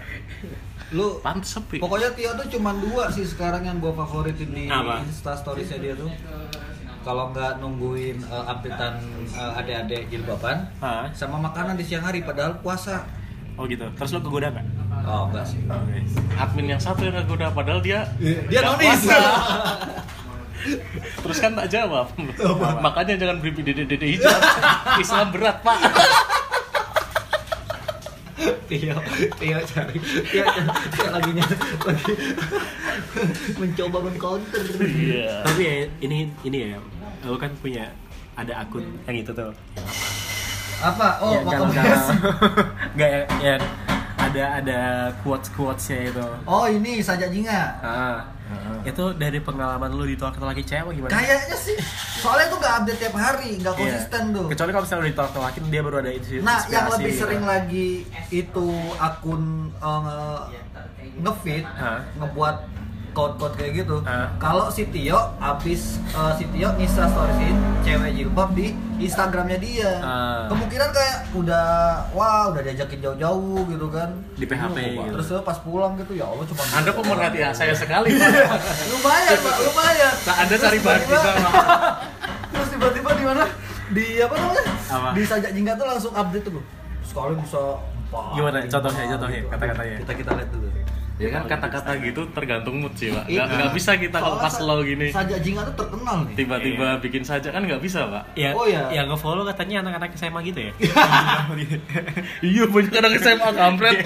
Lu 0.90 1.22
Pantes 1.22 1.54
sepi. 1.54 1.78
pokoknya 1.78 2.10
Tio 2.12 2.34
tuh 2.34 2.48
cuma 2.50 2.74
dua 2.74 3.08
sih 3.08 3.22
sekarang 3.22 3.62
yang 3.62 3.78
gua 3.78 3.94
favoritin 3.96 4.50
di 4.50 4.66
Apa? 4.68 5.00
Insta 5.02 5.38
storiesnya 5.38 5.78
dia 5.78 5.94
tuh. 5.94 6.10
Kalau 7.00 7.32
nggak 7.32 7.62
nungguin 7.62 8.20
uh, 8.26 8.44
updatean 8.50 9.00
uh, 9.32 9.56
adik-adik 9.56 10.10
jilbaban 10.10 10.68
sama 11.14 11.40
makanan 11.40 11.78
di 11.78 11.86
siang 11.86 12.04
hari 12.04 12.20
padahal 12.20 12.60
puasa. 12.60 13.06
Oh 13.56 13.64
gitu. 13.64 13.86
Terus 13.96 14.12
lo 14.12 14.20
kegoda 14.20 14.50
nggak? 14.50 14.66
Oh 15.06 15.30
enggak 15.30 15.46
sih. 15.48 15.62
Admin 16.36 16.74
yang 16.74 16.82
satu 16.82 17.08
yang 17.08 17.16
goda 17.24 17.48
padahal 17.50 17.80
dia 17.80 18.04
Dia 18.20 18.60
nggak 18.60 18.76
nonis. 18.76 19.00
puasa. 19.00 19.18
Terus 21.24 21.40
kan 21.40 21.56
tak 21.56 21.72
jawab. 21.72 22.12
Makanya 22.84 23.16
jangan 23.16 23.40
beri 23.40 23.64
dede-dede 23.64 24.08
hijau. 24.10 24.36
Islam 25.00 25.32
berat, 25.32 25.64
Pak. 25.64 25.80
Tio, 28.70 28.94
Tio 29.42 29.58
cari, 29.66 29.98
Tio, 29.98 30.46
Tio 30.94 31.08
lagi 31.10 31.32
nyari, 31.34 31.56
lagi 31.82 32.14
mencoba 33.58 33.98
mengcounter. 34.06 34.62
Iya. 34.78 35.42
Tapi 35.42 35.62
ya 35.66 35.74
ini 36.06 36.30
ini 36.46 36.58
ya, 36.70 36.78
lo 37.26 37.34
kan 37.36 37.50
punya 37.58 37.90
ada 38.38 38.62
akun 38.62 38.86
yang 39.10 39.26
itu 39.26 39.32
tuh. 39.34 39.50
Apa? 40.80 41.08
Oh, 41.20 41.34
Ya, 41.34 41.42
komunitas. 41.44 42.04
Nggak 42.96 43.10
ya, 43.10 43.22
ya 43.42 43.56
ada 44.20 44.44
ada 44.62 44.80
quotes 45.26 45.50
quotesnya 45.52 46.14
itu. 46.14 46.26
Oh 46.46 46.70
ini 46.70 47.02
saja 47.02 47.26
jinga. 47.28 47.82
Ah, 47.82 48.22
itu 48.86 49.06
dari 49.16 49.40
pengalaman 49.40 49.90
lu 49.92 50.04
ditolak 50.04 50.40
laki 50.40 50.64
cewek 50.64 50.94
gimana? 50.96 51.12
Kayaknya 51.12 51.58
sih. 51.58 51.76
Soalnya 52.20 52.46
itu 52.52 52.56
nggak 52.60 52.74
update 52.80 53.00
tiap 53.00 53.16
hari, 53.16 53.50
nggak 53.60 53.74
Iya. 53.74 53.82
konsisten 53.82 54.24
tuh. 54.32 54.46
Kecuali 54.48 54.70
kalau 54.72 54.84
misalnya 54.84 55.02
udah 55.02 55.12
ditolak 55.12 55.32
tolakin 55.34 55.64
dia 55.68 55.82
baru 55.84 55.96
ada 56.00 56.12
inspirasi. 56.12 56.46
Nah, 56.46 56.60
yang 56.68 56.88
lebih 56.92 57.12
gitu. 57.12 57.20
sering 57.24 57.44
lagi 57.44 57.90
itu 58.30 58.68
akun 58.98 59.44
uh, 59.80 60.48
ngefeed, 61.20 61.66
Hah? 61.66 62.00
ngebuat 62.16 62.56
code-code 63.12 63.56
kayak 63.56 63.84
gitu. 63.84 64.02
Hah? 64.04 64.30
Kalau 64.38 64.70
si 64.70 64.88
Tio 64.90 65.20
abis 65.38 65.98
uh, 66.12 66.34
si 66.36 66.46
Tio 66.50 66.70
Insta 66.78 67.06
storiesin 67.06 67.56
cewek 67.82 68.12
jilbab 68.14 68.50
di 68.54 68.72
Instagramnya 69.00 69.58
dia. 69.58 69.92
Ah. 70.00 70.46
Kemungkinan 70.52 70.90
kayak 70.92 71.18
udah 71.32 71.68
wah 72.12 72.52
udah 72.52 72.62
diajakin 72.62 73.00
jauh-jauh 73.00 73.64
gitu 73.68 73.88
kan. 73.88 74.10
Di 74.36 74.46
PHP 74.46 74.78
gitu. 74.96 75.16
Terus 75.16 75.28
pas 75.42 75.58
pulang 75.60 75.96
gitu 75.96 76.14
ya 76.16 76.28
Allah 76.28 76.46
cuma 76.46 76.62
Anda 76.76 76.92
pemerhati 76.92 77.40
ya, 77.40 77.50
saya 77.56 77.72
sekali, 77.72 78.12
lumayan 78.92 79.38
Pak, 79.40 79.56
lumayan. 79.64 80.14
Nah, 80.28 80.36
Anda 80.44 80.56
cari 80.60 80.78
bahan 80.84 81.00
tiba-tiba- 81.00 81.24
kita. 81.24 81.34
Terus 82.52 82.68
tiba-tiba 82.76 83.10
di 83.16 83.24
mana? 83.24 83.46
Di 83.90 84.06
apa 84.22 84.34
namanya? 84.36 84.64
Apa? 84.90 85.08
Di 85.16 85.22
sajak 85.26 85.52
jingga 85.56 85.74
tuh 85.80 85.86
langsung 85.88 86.14
update 86.14 86.46
tuh. 86.46 86.64
Sekali 87.08 87.34
bisa 87.42 87.62
empat, 88.10 88.24
Gimana? 88.38 88.58
Contohnya, 88.68 89.04
contohnya, 89.16 89.38
gitu. 89.40 89.50
kata-katanya. 89.50 89.96
Kita 90.04 90.14
kita 90.14 90.32
lihat 90.38 90.50
dulu. 90.54 90.68
Ya 91.20 91.28
kan 91.30 91.44
kata-kata 91.46 92.00
gitu 92.00 92.32
tergantung 92.32 92.80
mood 92.80 92.96
sih, 92.96 93.12
Pak. 93.12 93.28
Iya. 93.28 93.44
Nggak, 93.44 93.48
nggak 93.54 93.72
bisa 93.76 93.92
kita 94.00 94.18
kalau 94.18 94.40
pas 94.40 94.50
slow 94.50 94.80
gini. 94.82 95.12
Sajak 95.12 95.44
jingga 95.44 95.68
tuh 95.68 95.76
terkenal 95.78 96.24
nih. 96.24 96.34
Tiba-tiba 96.34 96.88
bikin 97.04 97.24
saja 97.28 97.52
kan 97.52 97.60
nggak 97.60 97.84
bisa, 97.84 98.08
Pak. 98.08 98.24
Ya, 98.34 98.56
Oh, 98.56 98.64
iya. 98.64 98.88
Yang 98.90 99.14
nge-follow 99.14 99.44
katanya 99.44 99.84
anak-anak 99.84 100.16
SMA 100.16 100.40
gitu 100.42 100.60
ya? 100.64 100.72
Iya, 102.42 102.64
banyak 102.66 102.94
anak 102.94 103.14
SMA 103.20 103.50
kampret. 103.52 103.98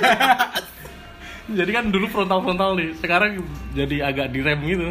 jadi 1.60 1.72
kan 1.72 1.86
dulu 1.94 2.06
frontal-frontal 2.08 2.74
nih, 2.76 2.90
sekarang 2.98 3.46
jadi 3.72 3.96
agak 4.04 4.34
direm 4.34 4.60
gitu. 4.66 4.90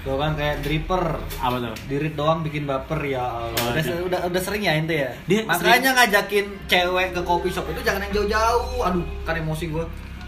Tuh 0.00 0.16
kan 0.16 0.32
kayak 0.32 0.64
dripper. 0.64 1.20
Apa 1.36 1.56
tuh? 1.60 1.76
Dirit 1.84 2.16
doang 2.16 2.40
bikin 2.40 2.64
baper 2.64 3.04
ya 3.04 3.20
Allah. 3.20 3.52
Oh, 3.52 3.68
udah, 3.68 3.82
dia- 3.84 4.00
udah 4.00 4.20
udah 4.32 4.40
sering 4.40 4.64
ya 4.64 4.72
ente 4.72 4.96
ya. 4.96 5.12
Dia 5.28 5.44
Makanya 5.44 5.92
ngajakin 5.92 6.46
cewek 6.64 7.08
ke 7.12 7.20
coffee 7.20 7.52
shop 7.52 7.68
itu 7.68 7.84
jangan 7.84 8.08
yang 8.08 8.12
jauh-jauh. 8.16 8.80
Aduh, 8.80 9.04
kan 9.28 9.36
emosi 9.36 9.68
gua. 9.68 9.84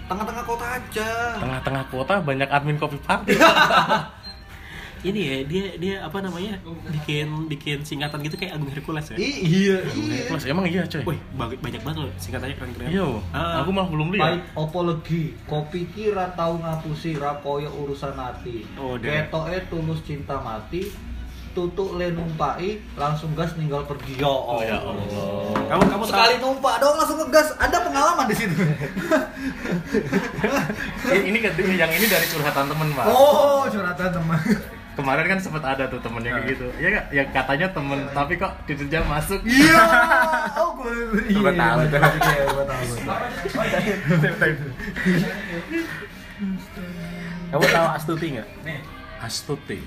Tengah-tengah 0.06 0.44
kota 0.44 0.66
aja. 0.66 1.10
Tengah-tengah 1.38 1.84
kota 1.88 2.14
banyak 2.20 2.48
admin 2.48 2.76
kopi 2.76 2.98
party. 3.00 3.36
Ini 5.02 5.18
ya 5.18 5.36
dia 5.42 5.64
dia 5.82 5.94
apa 6.06 6.22
namanya 6.22 6.62
bikin 6.86 7.50
bikin 7.50 7.82
singkatan 7.82 8.22
gitu 8.22 8.38
kayak 8.38 8.54
Agung 8.54 8.70
Hercules 8.70 9.02
ya. 9.10 9.18
Iya, 9.18 9.78
iya. 9.98 10.30
Mas 10.30 10.46
emang 10.46 10.62
iya 10.62 10.86
coy. 10.86 11.02
Wih 11.02 11.18
banyak 11.34 11.82
banget 11.82 12.06
loh 12.06 12.12
singkatannya 12.22 12.54
keren 12.54 12.70
keren. 12.78 12.86
Iya, 12.86 13.06
Ah. 13.34 13.66
aku 13.66 13.74
malah 13.74 13.90
belum 13.90 14.14
lihat. 14.14 14.22
Pahit 14.22 14.42
opo 14.54 14.86
legi, 14.86 15.34
kopi 15.50 15.90
kira 15.90 16.30
tau 16.38 16.54
ngapusi 16.54 17.18
ra 17.18 17.34
koyo 17.42 17.66
urusan 17.82 18.14
hati. 18.14 18.62
Oh. 18.78 18.94
Ketoke 18.94 19.66
tulus 19.66 20.06
cinta 20.06 20.38
mati, 20.38 20.86
tutuk 21.52 21.96
le 21.96 22.10
numpai, 22.10 22.80
langsung 22.94 23.32
gas 23.32 23.52
ninggal 23.54 23.84
pergi. 23.84 24.16
Ya 24.16 24.24
Oh 24.24 24.56
Allah. 24.56 24.64
ya 24.64 24.76
Allah. 24.80 25.04
Kamu 25.68 25.82
kamu 25.88 26.04
sekali 26.04 26.34
numpak 26.38 26.74
dong 26.78 26.96
langsung 26.96 27.18
ngegas. 27.20 27.52
Ada 27.56 27.76
pengalaman 27.80 28.26
di 28.26 28.36
situ. 28.36 28.56
Eh, 31.08 31.20
ini 31.28 31.38
kan- 31.38 31.56
yang 31.56 31.92
ini 31.92 32.06
dari 32.06 32.26
curhatan 32.28 32.66
temen 32.68 32.88
pak. 32.92 33.04
oh, 33.06 33.68
curhatan 33.68 34.08
teman. 34.10 34.40
Kemarin 34.92 35.24
kan 35.24 35.38
sempat 35.40 35.64
ada 35.64 35.88
tuh 35.88 35.96
temen 36.04 36.20
yang 36.20 36.36
kayak 36.36 36.52
gitu. 36.52 36.68
Iya 36.76 36.88
nggak? 36.92 37.06
Yang 37.16 37.28
katanya 37.32 37.66
temen, 37.72 37.98
tapi 38.12 38.36
kok 38.36 38.52
dikerja 38.68 38.98
masuk. 39.08 39.40
Iya. 39.42 39.80
Oh, 40.62 40.76
gue 40.76 40.92
iya. 41.32 41.48
Tahu, 41.48 41.78
iya, 41.80 41.96
tahu. 41.96 42.12
gua 42.52 42.64
tahu. 42.68 42.84
kamu 47.48 47.66
tahu 47.68 47.86
Astuti 47.96 48.26
nggak? 48.36 48.48
Astuti. 49.22 49.78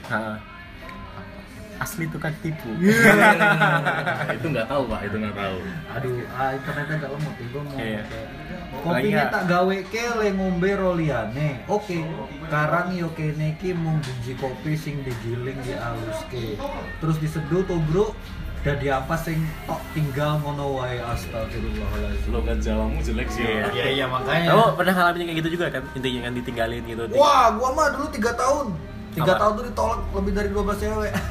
Asli 1.76 2.08
tukang 2.08 2.32
tipu. 2.40 2.72
itu 4.36 4.46
nggak 4.48 4.68
tahu 4.72 4.84
pak, 4.88 5.00
itu 5.04 5.16
nggak 5.20 5.36
tahu. 5.36 5.58
Aduh, 5.92 6.16
ah, 6.32 6.50
internetnya 6.56 6.96
gak 7.04 7.12
lemot 7.12 7.34
gue 7.36 7.62
mau. 7.62 7.78
Iya. 7.78 8.04
Kopinya 8.84 9.24
tak 9.32 9.44
gawe 9.48 9.78
ke 9.88 10.06
le 10.20 10.28
ngombe 10.36 10.72
roliane. 10.76 11.64
Oke, 11.68 12.04
karang 12.48 12.96
yo 12.96 13.12
kene 13.16 13.56
iki 13.56 13.76
mung 13.76 14.00
biji 14.04 14.36
kopi 14.40 14.76
sing 14.76 15.04
digiling 15.04 15.58
di 15.64 15.74
aluske. 15.76 16.60
Terus 17.04 17.18
diseduh 17.20 17.64
to, 17.68 17.80
Bro. 17.92 18.16
Dan 18.66 18.82
diampas 18.82 19.30
sing 19.30 19.46
tok 19.70 19.78
tinggal 19.94 20.42
ngono 20.42 20.82
wae 20.82 20.98
astagfirullahalazim. 20.98 22.34
Lo 22.34 22.42
nggak 22.42 22.58
Jawamu 22.66 22.98
jelek 22.98 23.30
sih. 23.30 23.46
Iya. 23.46 23.70
Iya 23.70 23.86
iya 23.94 24.06
makanya. 24.10 24.58
Kamu 24.58 24.74
pernah 24.74 24.94
ngalamin 24.98 25.22
kayak 25.30 25.38
gitu 25.46 25.50
juga 25.54 25.66
kan? 25.70 25.84
Intinya 25.94 26.20
kan 26.26 26.34
ditinggalin 26.34 26.82
gitu. 26.90 27.04
Wah, 27.14 27.54
gua 27.54 27.70
mah 27.78 27.94
dulu 27.94 28.10
3 28.10 28.34
tahun. 28.34 28.68
3 29.16 29.24
Apa? 29.24 29.34
tahun 29.40 29.52
tuh 29.56 29.66
ditolak 29.72 30.00
lebih 30.12 30.32
dari 30.36 30.50
12 30.52 30.84
cewek. 30.84 31.14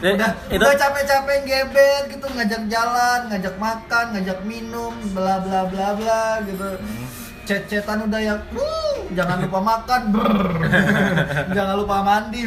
Eh, 0.00 0.16
udah, 0.16 0.32
itu 0.48 0.64
udah 0.64 0.80
capek-capek 0.80 1.44
gebet 1.44 2.04
gitu 2.08 2.24
ngajak 2.32 2.62
jalan, 2.72 3.28
ngajak 3.28 3.52
makan, 3.60 4.16
ngajak 4.16 4.40
minum, 4.48 4.96
bla 5.12 5.44
bla 5.44 5.68
bla 5.68 5.92
bla 5.92 6.40
gitu. 6.48 6.80
Cet-cetan 7.50 8.06
udah 8.06 8.20
yang 8.22 8.38
"Wuh, 8.54 9.10
jangan 9.10 9.42
lupa 9.42 9.58
makan, 9.58 10.00
brrr. 10.14 10.48
jangan 11.50 11.74
lupa 11.82 11.96
mandi. 11.98 12.46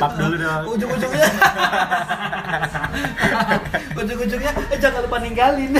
Pap 0.00 0.12
dulu 0.16 0.34
dong. 0.40 0.62
Ujung-ujungnya, 0.64 1.28
ujung-ujungnya 4.00 4.50
eh, 4.72 4.78
jangan 4.80 5.00
lupa 5.04 5.16
ninggalin. 5.20 5.76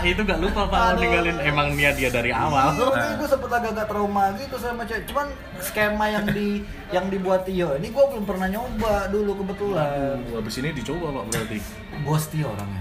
Itu 0.00 0.20
nggak 0.24 0.40
lupa 0.40 0.64
pak, 0.64 0.80
Aduh. 0.96 1.00
ninggalin 1.04 1.36
emang 1.44 1.76
niat 1.76 2.00
dia 2.00 2.08
dari 2.08 2.32
awal. 2.32 2.72
Iya, 2.72 3.20
gue 3.20 3.28
sempet 3.28 3.50
agak-agak 3.52 3.86
trauma 3.92 4.24
gitu 4.40 4.56
sama 4.56 4.88
cewek. 4.88 5.04
Cuman 5.12 5.26
skema 5.60 6.08
yang 6.08 6.24
di 6.32 6.64
yang 6.88 7.12
dibuat 7.12 7.44
Tio 7.44 7.76
ini 7.76 7.92
gue 7.92 8.04
belum 8.16 8.24
pernah 8.24 8.48
nyoba 8.48 9.12
dulu 9.12 9.44
kebetulan. 9.44 10.24
Uh, 10.24 10.40
Abis 10.40 10.56
ini 10.56 10.72
dicoba 10.72 11.20
pak 11.20 11.24
berarti. 11.28 11.58
Gue 12.00 12.16
setia 12.16 12.48
orangnya. 12.48 12.80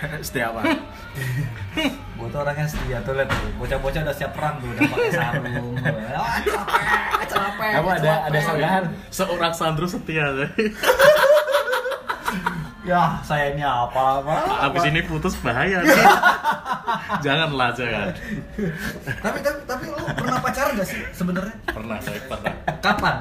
Setia 0.26 0.50
apa? 0.52 0.62
Gue 2.20 2.28
tuh 2.28 2.40
orangnya 2.44 2.66
setia 2.68 2.98
tuh 3.00 3.16
lihat 3.16 3.28
tuh. 3.32 3.50
Bocah-bocah 3.56 4.00
udah 4.04 4.16
siap 4.16 4.32
perang 4.36 4.60
tuh, 4.60 4.68
udah 4.76 4.82
pakai 4.92 5.10
sarung. 5.12 5.72
Capek, 5.80 7.26
capek. 7.30 7.70
Kamu 7.78 7.88
ada 7.96 8.12
ada 8.28 8.38
sanggahan? 8.42 8.84
Seorang 9.08 9.52
Sandro 9.54 9.86
setia. 9.88 10.26
Ya, 12.84 13.22
saya 13.22 13.54
ini 13.54 13.62
apa 13.62 14.20
apa. 14.20 14.34
Abis 14.68 14.82
ini 14.88 15.00
putus 15.04 15.36
bahaya. 15.40 15.84
Janganlah 17.22 17.70
jangan. 17.76 18.10
Tapi 19.20 19.38
tapi 19.44 19.58
tapi 19.68 19.84
lu 19.88 20.00
pernah 20.00 20.38
pacaran 20.42 20.74
gak 20.74 20.88
sih 20.88 21.00
sebenarnya? 21.14 21.54
Pernah 21.70 21.98
saya 22.02 22.18
pernah. 22.26 22.52
Kapan? 22.82 23.16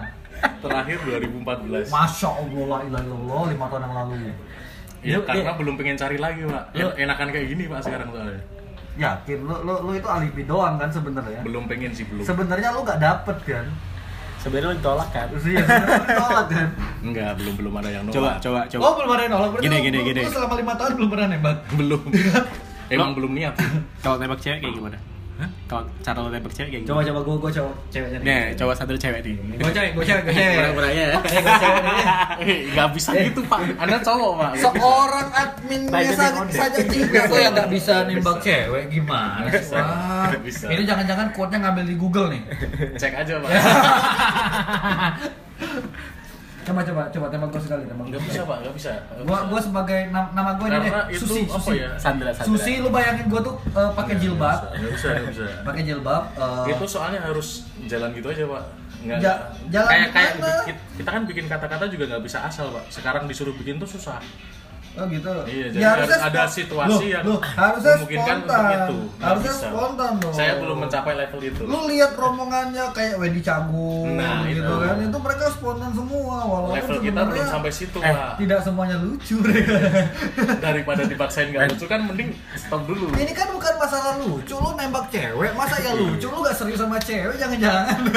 Terakhir 0.63 0.97
2014. 1.05 1.91
Masya 1.91 2.29
Allah, 2.31 2.63
la 2.65 2.77
ilaha 2.87 3.03
illallah, 3.03 3.41
lima 3.51 3.65
tahun 3.67 3.81
yang 3.83 3.95
lalu. 3.95 4.15
Ya 4.99 5.15
Lu- 5.15 5.23
karena 5.23 5.43
dia- 5.45 5.55
belum 5.55 5.73
pengen 5.75 5.95
cari 5.95 6.17
lagi 6.17 6.41
pak. 6.43 6.63
Lu- 6.73 6.95
Enakan 6.97 7.27
kayak 7.29 7.47
gini 7.47 7.63
pak 7.65 7.79
sekarang 7.81 8.07
soalnya. 8.09 8.41
Yakin 8.99 9.39
lu 9.41 9.55
lu, 9.63 9.73
lu 9.79 9.91
itu 9.93 10.07
alibi 10.07 10.43
doang 10.43 10.75
kan 10.75 10.91
sebenarnya? 10.91 11.39
Belum 11.39 11.63
pengen 11.65 11.91
sih 11.91 12.03
belum. 12.03 12.19
Sebenarnya 12.21 12.69
lu 12.69 12.83
gak 12.83 12.99
dapet 12.99 13.37
kan? 13.43 13.65
Sebenarnya 14.37 14.71
lo 14.71 14.75
ditolak 14.75 15.09
kan? 15.09 15.27
Iya, 15.29 15.39
sebenarnya 15.61 15.87
lu 15.95 16.15
tolak 16.17 16.45
kan? 16.47 16.67
Enggak 17.07 17.31
belum 17.35 17.53
belum 17.55 17.73
ada 17.75 17.89
yang 17.89 18.03
nolak. 18.03 18.15
Coba 18.15 18.31
coba 18.39 18.59
coba. 18.67 18.81
Oh 18.81 18.93
belum 18.95 19.09
ada 19.09 19.21
yang 19.21 19.33
nolak 19.33 19.49
berarti 19.49 19.65
Gini, 19.65 19.75
lu- 19.75 19.83
gini, 19.83 19.97
lu- 19.97 20.07
gini. 20.09 20.21
Lu 20.21 20.31
selama 20.31 20.55
lima 20.55 20.73
tahun 20.75 20.91
belum 20.95 21.09
pernah 21.09 21.27
nembak. 21.29 21.57
belum. 21.73 22.01
Emang 22.93 23.09
belum 23.13 23.31
niat. 23.31 23.53
Kalau 24.01 24.15
nembak 24.17 24.39
cewek 24.39 24.59
kayak 24.59 24.73
gimana? 24.73 24.97
Kalau 25.69 25.85
cara 26.01 26.17
lo 26.17 26.33
nembak 26.33 26.49
cewek 26.49 26.69
kayak 26.73 26.81
Coba 26.81 27.05
gimana? 27.05 27.09
coba 27.13 27.19
gua 27.21 27.35
gua 27.37 27.51
coba 27.53 27.69
ceweknya 27.93 28.17
Nih, 28.25 28.57
coba 28.57 28.73
satu 28.73 28.97
cewek 28.97 29.21
nih. 29.21 29.37
Gua 29.61 29.69
cewek, 29.69 29.91
gua 29.93 30.01
cewek, 30.01 30.21
gua 30.25 30.33
cewek. 30.33 30.57
Pura-puranya 30.57 31.03
ya. 31.05 31.17
Eh, 31.21 31.43
cewek. 31.61 31.83
Eh, 32.41 32.57
nggak 32.73 32.89
bisa 32.97 33.09
gitu 33.13 33.41
pak. 33.45 33.59
Anda 33.77 34.01
cowok 34.01 34.31
pak. 34.33 34.51
Seorang 34.57 35.29
admin 35.29 35.81
biasa 35.85 36.25
saja 36.49 36.81
juga 36.89 37.21
tuh 37.29 37.37
yang 37.37 37.53
nggak 37.53 37.69
bisa 37.69 37.93
nembak 38.09 38.41
cewek 38.41 38.89
gimana 38.89 39.45
sih? 39.61 39.77
Wah. 39.77 40.33
Ini 40.73 40.81
jangan-jangan 40.89 41.37
quote-nya 41.37 41.61
ngambil 41.61 41.85
di 41.85 41.95
Google 42.01 42.33
nih. 42.33 42.41
Cek 42.97 43.13
aja 43.13 43.37
pak. 43.37 43.49
Coba 46.69 46.81
coba 46.83 47.01
coba 47.09 47.25
tembak 47.27 47.49
gua 47.49 47.61
sekali 47.61 47.83
tembak. 47.83 48.05
Nggak 48.07 48.21
bisa 48.23 48.41
pak, 48.45 48.57
nggak 48.61 48.75
bisa. 48.75 48.91
Gua 49.25 49.39
gua 49.49 49.59
sebagai 49.59 49.99
nam- 50.09 50.31
nama 50.31 50.51
gua 50.53 50.67
ini 50.69 50.77
deh, 50.79 50.93
itu 51.09 51.25
Susi, 51.25 51.41
apa 51.43 51.57
Susi. 51.59 51.77
ya? 51.77 51.89
Sandra, 51.97 52.29
Sandra. 52.29 52.47
Susi 52.47 52.73
lu 52.77 52.89
bayangin 52.89 53.25
gua 53.25 53.41
tuh 53.41 53.55
eh, 53.71 53.91
pakai 53.91 54.15
jilbab. 54.15 54.59
Nggak 54.69 54.91
bisa, 54.93 55.07
nggak 55.11 55.31
bisa. 55.33 55.43
Pakai 55.65 55.81
jilbab 55.83 56.23
eh, 56.31 56.65
Itu 56.69 56.85
soalnya 56.85 57.19
harus 57.19 57.47
jalan 57.83 58.09
gitu 58.13 58.27
aja 58.29 58.43
pak. 58.45 58.63
Nggak, 58.99 59.17
Ja- 59.17 59.41
jalan 59.71 59.89
kayak 59.89 60.09
kayak 60.11 60.33
kita 60.93 61.09
kan 61.09 61.23
bikin 61.23 61.45
kata-kata 61.47 61.85
juga 61.87 62.03
nggak 62.05 62.23
bisa 62.23 62.37
asal 62.43 62.69
pak. 62.69 62.83
Sekarang 62.87 63.25
disuruh 63.25 63.55
bikin 63.55 63.77
tuh 63.77 63.89
susah. 63.89 64.21
Oh 64.91 65.05
gitu. 65.05 65.29
Iya, 65.45 65.59
Ya, 65.59 65.67
jadi 65.69 65.83
harusnya 65.85 66.17
harus 66.17 66.27
ada 66.27 66.41
situasi 66.49 66.89
Loh, 66.89 67.01
yang 67.05 67.23
loh, 67.23 67.39
harusnya 67.39 67.93
memungkinkan 67.95 68.35
spontan. 68.35 68.59
untuk 68.59 68.73
itu. 68.73 68.95
Nggak 68.99 69.21
Harusnya 69.21 69.51
bisa. 69.51 69.65
spontan 69.65 70.11
dong. 70.17 70.33
Saya 70.33 70.51
belum 70.57 70.77
mencapai 70.79 71.13
level 71.15 71.39
itu. 71.41 71.61
Lu 71.63 71.79
lihat 71.85 72.11
rombongannya 72.13 72.83
kayak 72.89 73.13
Wedi 73.15 73.39
Cagung 73.39 74.07
Nah, 74.13 74.43
gitu 74.43 74.59
itu. 74.59 74.73
kan. 74.75 74.95
Itu 74.99 75.17
mereka 75.19 75.43
spontan 75.49 75.89
semua 75.91 76.35
walaupun 76.41 76.75
level 76.75 76.97
kita 76.97 77.05
sebenarnya 77.13 77.37
belum 77.37 77.49
sampai 77.49 77.71
situ 77.71 77.97
Eh, 77.97 78.09
pak. 78.09 78.29
tidak 78.37 78.59
semuanya 78.59 78.95
lucu. 78.97 79.35
Daripada 80.59 81.01
dipaksain 81.03 81.47
nggak 81.47 81.61
lucu 81.69 81.85
kan 81.85 81.99
mending 82.03 82.29
stop 82.55 82.81
dulu. 82.83 83.05
Ini 83.13 83.31
kan 83.31 83.47
bukan 83.49 83.73
masalah 83.75 84.11
lucu, 84.17 84.53
lu 84.53 84.69
nembak 84.73 85.05
cewek, 85.07 85.49
masa 85.53 85.75
ya 85.77 85.91
lucu? 85.93 86.25
Lu 86.25 86.39
gak 86.39 86.53
serius 86.53 86.77
sama 86.77 86.95
cewek, 86.97 87.35
jangan-jangan. 87.35 87.97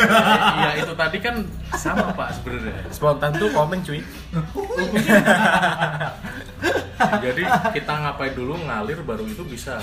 Iya 0.55 0.71
itu 0.79 0.93
tadi 0.95 1.17
kan 1.19 1.35
sama 1.73 2.13
pak 2.13 2.29
sebenarnya. 2.35 2.73
Spontan 2.89 3.31
tuh 3.35 3.49
komen 3.51 3.79
cuy. 3.81 3.99
Jadi 7.21 7.43
kita 7.73 7.93
ngapain 7.95 8.33
dulu 8.33 8.55
ngalir 8.61 8.99
baru 9.01 9.25
itu 9.25 9.43
bisa. 9.43 9.77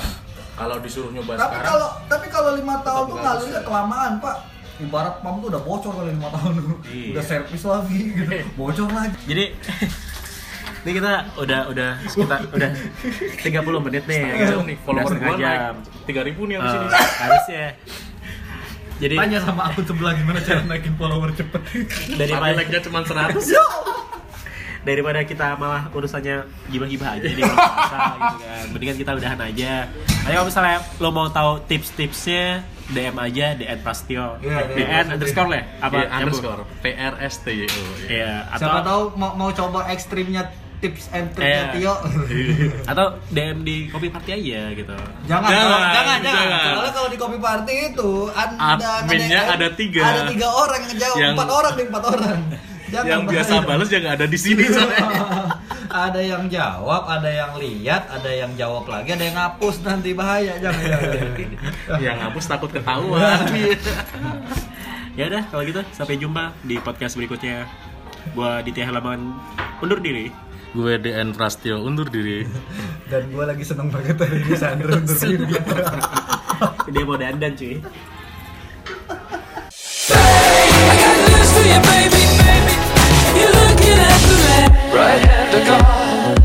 Kalau 0.53 0.75
disuruh 0.77 1.07
nyoba 1.09 1.33
tapi 1.33 1.55
sekarang, 1.55 1.65
kalau 1.65 1.89
tapi 2.05 2.27
kalau 2.27 2.51
lima 2.53 2.75
tahun 2.81 3.03
tuh 3.05 3.17
ngalirnya 3.17 3.47
bisa. 3.55 3.65
kelamaan, 3.65 4.11
Pak. 4.19 4.37
Ibarat 4.79 5.15
pam 5.19 5.39
tuh 5.39 5.47
udah 5.47 5.61
bocor 5.61 5.91
kali 5.93 6.11
lima 6.11 6.29
tahun 6.29 6.51
dulu. 6.57 6.75
Iya. 6.85 7.07
Udah 7.11 7.23
servis 7.25 7.63
lagi 7.63 7.99
gitu. 8.09 8.31
Bocor 8.59 8.87
lagi. 8.89 9.19
Jadi 9.25 9.45
ini 10.81 10.91
kita 10.93 11.11
udah 11.35 11.61
udah 11.67 11.89
sekitar 12.05 12.39
udah 12.55 12.71
30 13.39 13.49
menit 13.81 14.03
nih. 14.05 14.19
setengah 14.21 14.47
jam 14.49 14.61
nih, 14.63 14.77
follower 14.79 15.13
gua 15.13 15.33
naik 15.33 15.59
jam. 15.61 15.75
3000 16.07 16.47
nih 16.47 16.55
abis 16.55 16.69
Eh, 16.69 16.75
ini. 16.77 16.87
harusnya. 17.17 17.65
Jadi 18.99 19.15
Tanya 19.15 19.39
sama 19.39 19.61
aku 19.65 19.79
sebelah 19.81 20.11
gimana 20.11 20.39
cara 20.39 20.59
naikin 20.61 20.91
follower 20.93 21.31
cepet. 21.31 21.61
Tapi 21.63 22.19
daripada 22.19 22.51
like-nya 22.53 22.79
cuma 22.81 22.99
100. 22.99 23.31
Daripada 24.81 25.19
kita 25.21 25.55
malah 25.55 25.87
urusannya 25.89 26.41
gibah-gibah 26.67 27.09
aja 27.13 27.27
di 27.27 27.41
puasa 27.41 27.97
gitu 28.15 28.37
kan. 28.39 28.65
Mendingan 28.71 28.97
kita 28.97 29.11
udahan 29.13 29.39
aja. 29.41 29.71
Tapi 30.19 30.33
kalau 30.33 30.47
misalnya 30.47 30.77
lo 30.97 31.09
mau 31.09 31.27
tahu 31.27 31.51
tips-tipsnya 31.65 32.63
DM 32.89 33.15
aja 33.15 33.53
DN 33.53 33.79
Prastio. 33.79 34.39
Iya, 34.39 34.57
DN 34.67 35.05
underscore 35.13 35.47
lah. 35.47 35.57
ya? 35.57 35.63
Apa? 35.79 35.97
Nyambung? 35.99 36.17
underscore 36.17 36.61
PRST. 36.79 37.45
Oh, 37.45 37.53
iya. 37.53 37.67
Iya, 38.07 38.33
atau 38.49 38.59
Siapa 38.65 38.79
tahu 38.81 39.01
mau, 39.13 39.31
mau 39.35 39.49
coba 39.51 39.85
ekstrimnya 39.87 40.49
tips 40.79 41.11
and 41.11 41.27
triknya 41.35 41.59
Eh. 41.69 41.71
Tio. 41.75 41.93
Atau 42.91 43.05
DM 43.29 43.61
di 43.61 43.91
kopi 43.91 44.07
party 44.07 44.31
aja 44.31 44.71
gitu. 44.71 44.95
Jangan, 45.27 45.49
Jangan, 45.51 45.51
jangan, 45.51 45.91
jangan, 45.91 46.17
jangan. 46.23 46.63
Soalnya 46.71 46.93
kalau 46.95 47.09
di 47.11 47.17
kopi 47.19 47.37
party 47.37 47.75
itu 47.91 48.11
anda 48.31 48.89
Adminnya 49.03 49.41
ada 49.49 49.67
tiga. 49.75 50.01
Ada 50.01 50.21
tiga 50.31 50.47
orang 50.47 50.79
yang 50.81 50.95
jawab, 50.97 51.17
Yang- 51.19 51.35
empat 51.35 51.49
orang 51.51 51.73
nih 51.75 51.85
empat 51.85 52.03
orang. 52.07 52.39
Jangan 52.89 53.07
yang 53.07 53.23
biasa 53.29 53.53
balas 53.63 53.89
yang 53.93 54.05
ada 54.09 54.25
di 54.25 54.37
sini 54.39 54.65
ada 55.89 56.21
yang 56.21 56.45
jawab, 56.45 57.09
ada 57.09 57.29
yang 57.29 57.51
lihat, 57.57 58.05
ada 58.13 58.29
yang 58.29 58.51
jawab 58.53 58.85
lagi, 58.85 59.17
ada 59.17 59.25
yang 59.25 59.37
ngapus 59.37 59.81
nanti 59.81 60.13
bahaya 60.13 60.53
jangan 60.61 60.81
jangan. 60.85 61.49
yang 62.05 62.17
ngapus 62.21 62.45
takut 62.45 62.69
ketahuan. 62.69 63.41
Iya. 63.53 63.73
ya 65.17 65.23
udah 65.33 65.43
kalau 65.49 65.63
gitu 65.65 65.81
sampai 65.93 66.15
jumpa 66.21 66.53
di 66.65 66.77
podcast 66.81 67.17
berikutnya. 67.17 67.65
Gua 68.37 68.61
Teh 68.61 68.85
Halaman 68.85 69.33
undur 69.81 69.97
diri. 69.97 70.29
Gue 70.69 71.01
DN 71.01 71.33
Prastio 71.33 71.81
undur 71.81 72.05
diri. 72.13 72.45
Dan 73.09 73.33
gue 73.33 73.41
lagi 73.41 73.65
seneng 73.65 73.89
banget 73.89 74.21
hari 74.21 74.37
ini 74.45 74.53
Sandro 74.53 75.01
undur 75.01 75.17
diri. 75.17 75.49
Dia 76.93 77.03
mau 77.09 77.17
dandan 77.17 77.57
cuy. 77.57 77.81
Hey, 81.69 82.19
I. 82.21 82.28
you're 83.39 83.55
looking 83.63 83.99
at 84.09 84.19
the 84.29 84.37
man, 84.45 84.69
right 84.93 85.21
hand 85.29 85.51
of 85.57 85.63
God, 85.71 86.35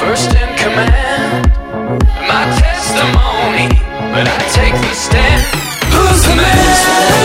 first 0.00 0.30
in 0.30 0.50
command. 0.56 1.48
My 2.28 2.44
testimony, 2.60 3.68
but 4.12 4.26
I 4.28 4.38
take 4.54 4.74
the 4.74 4.94
stand. 4.94 5.42
Who's 5.92 6.22
the 6.24 6.36
man? 6.36 7.19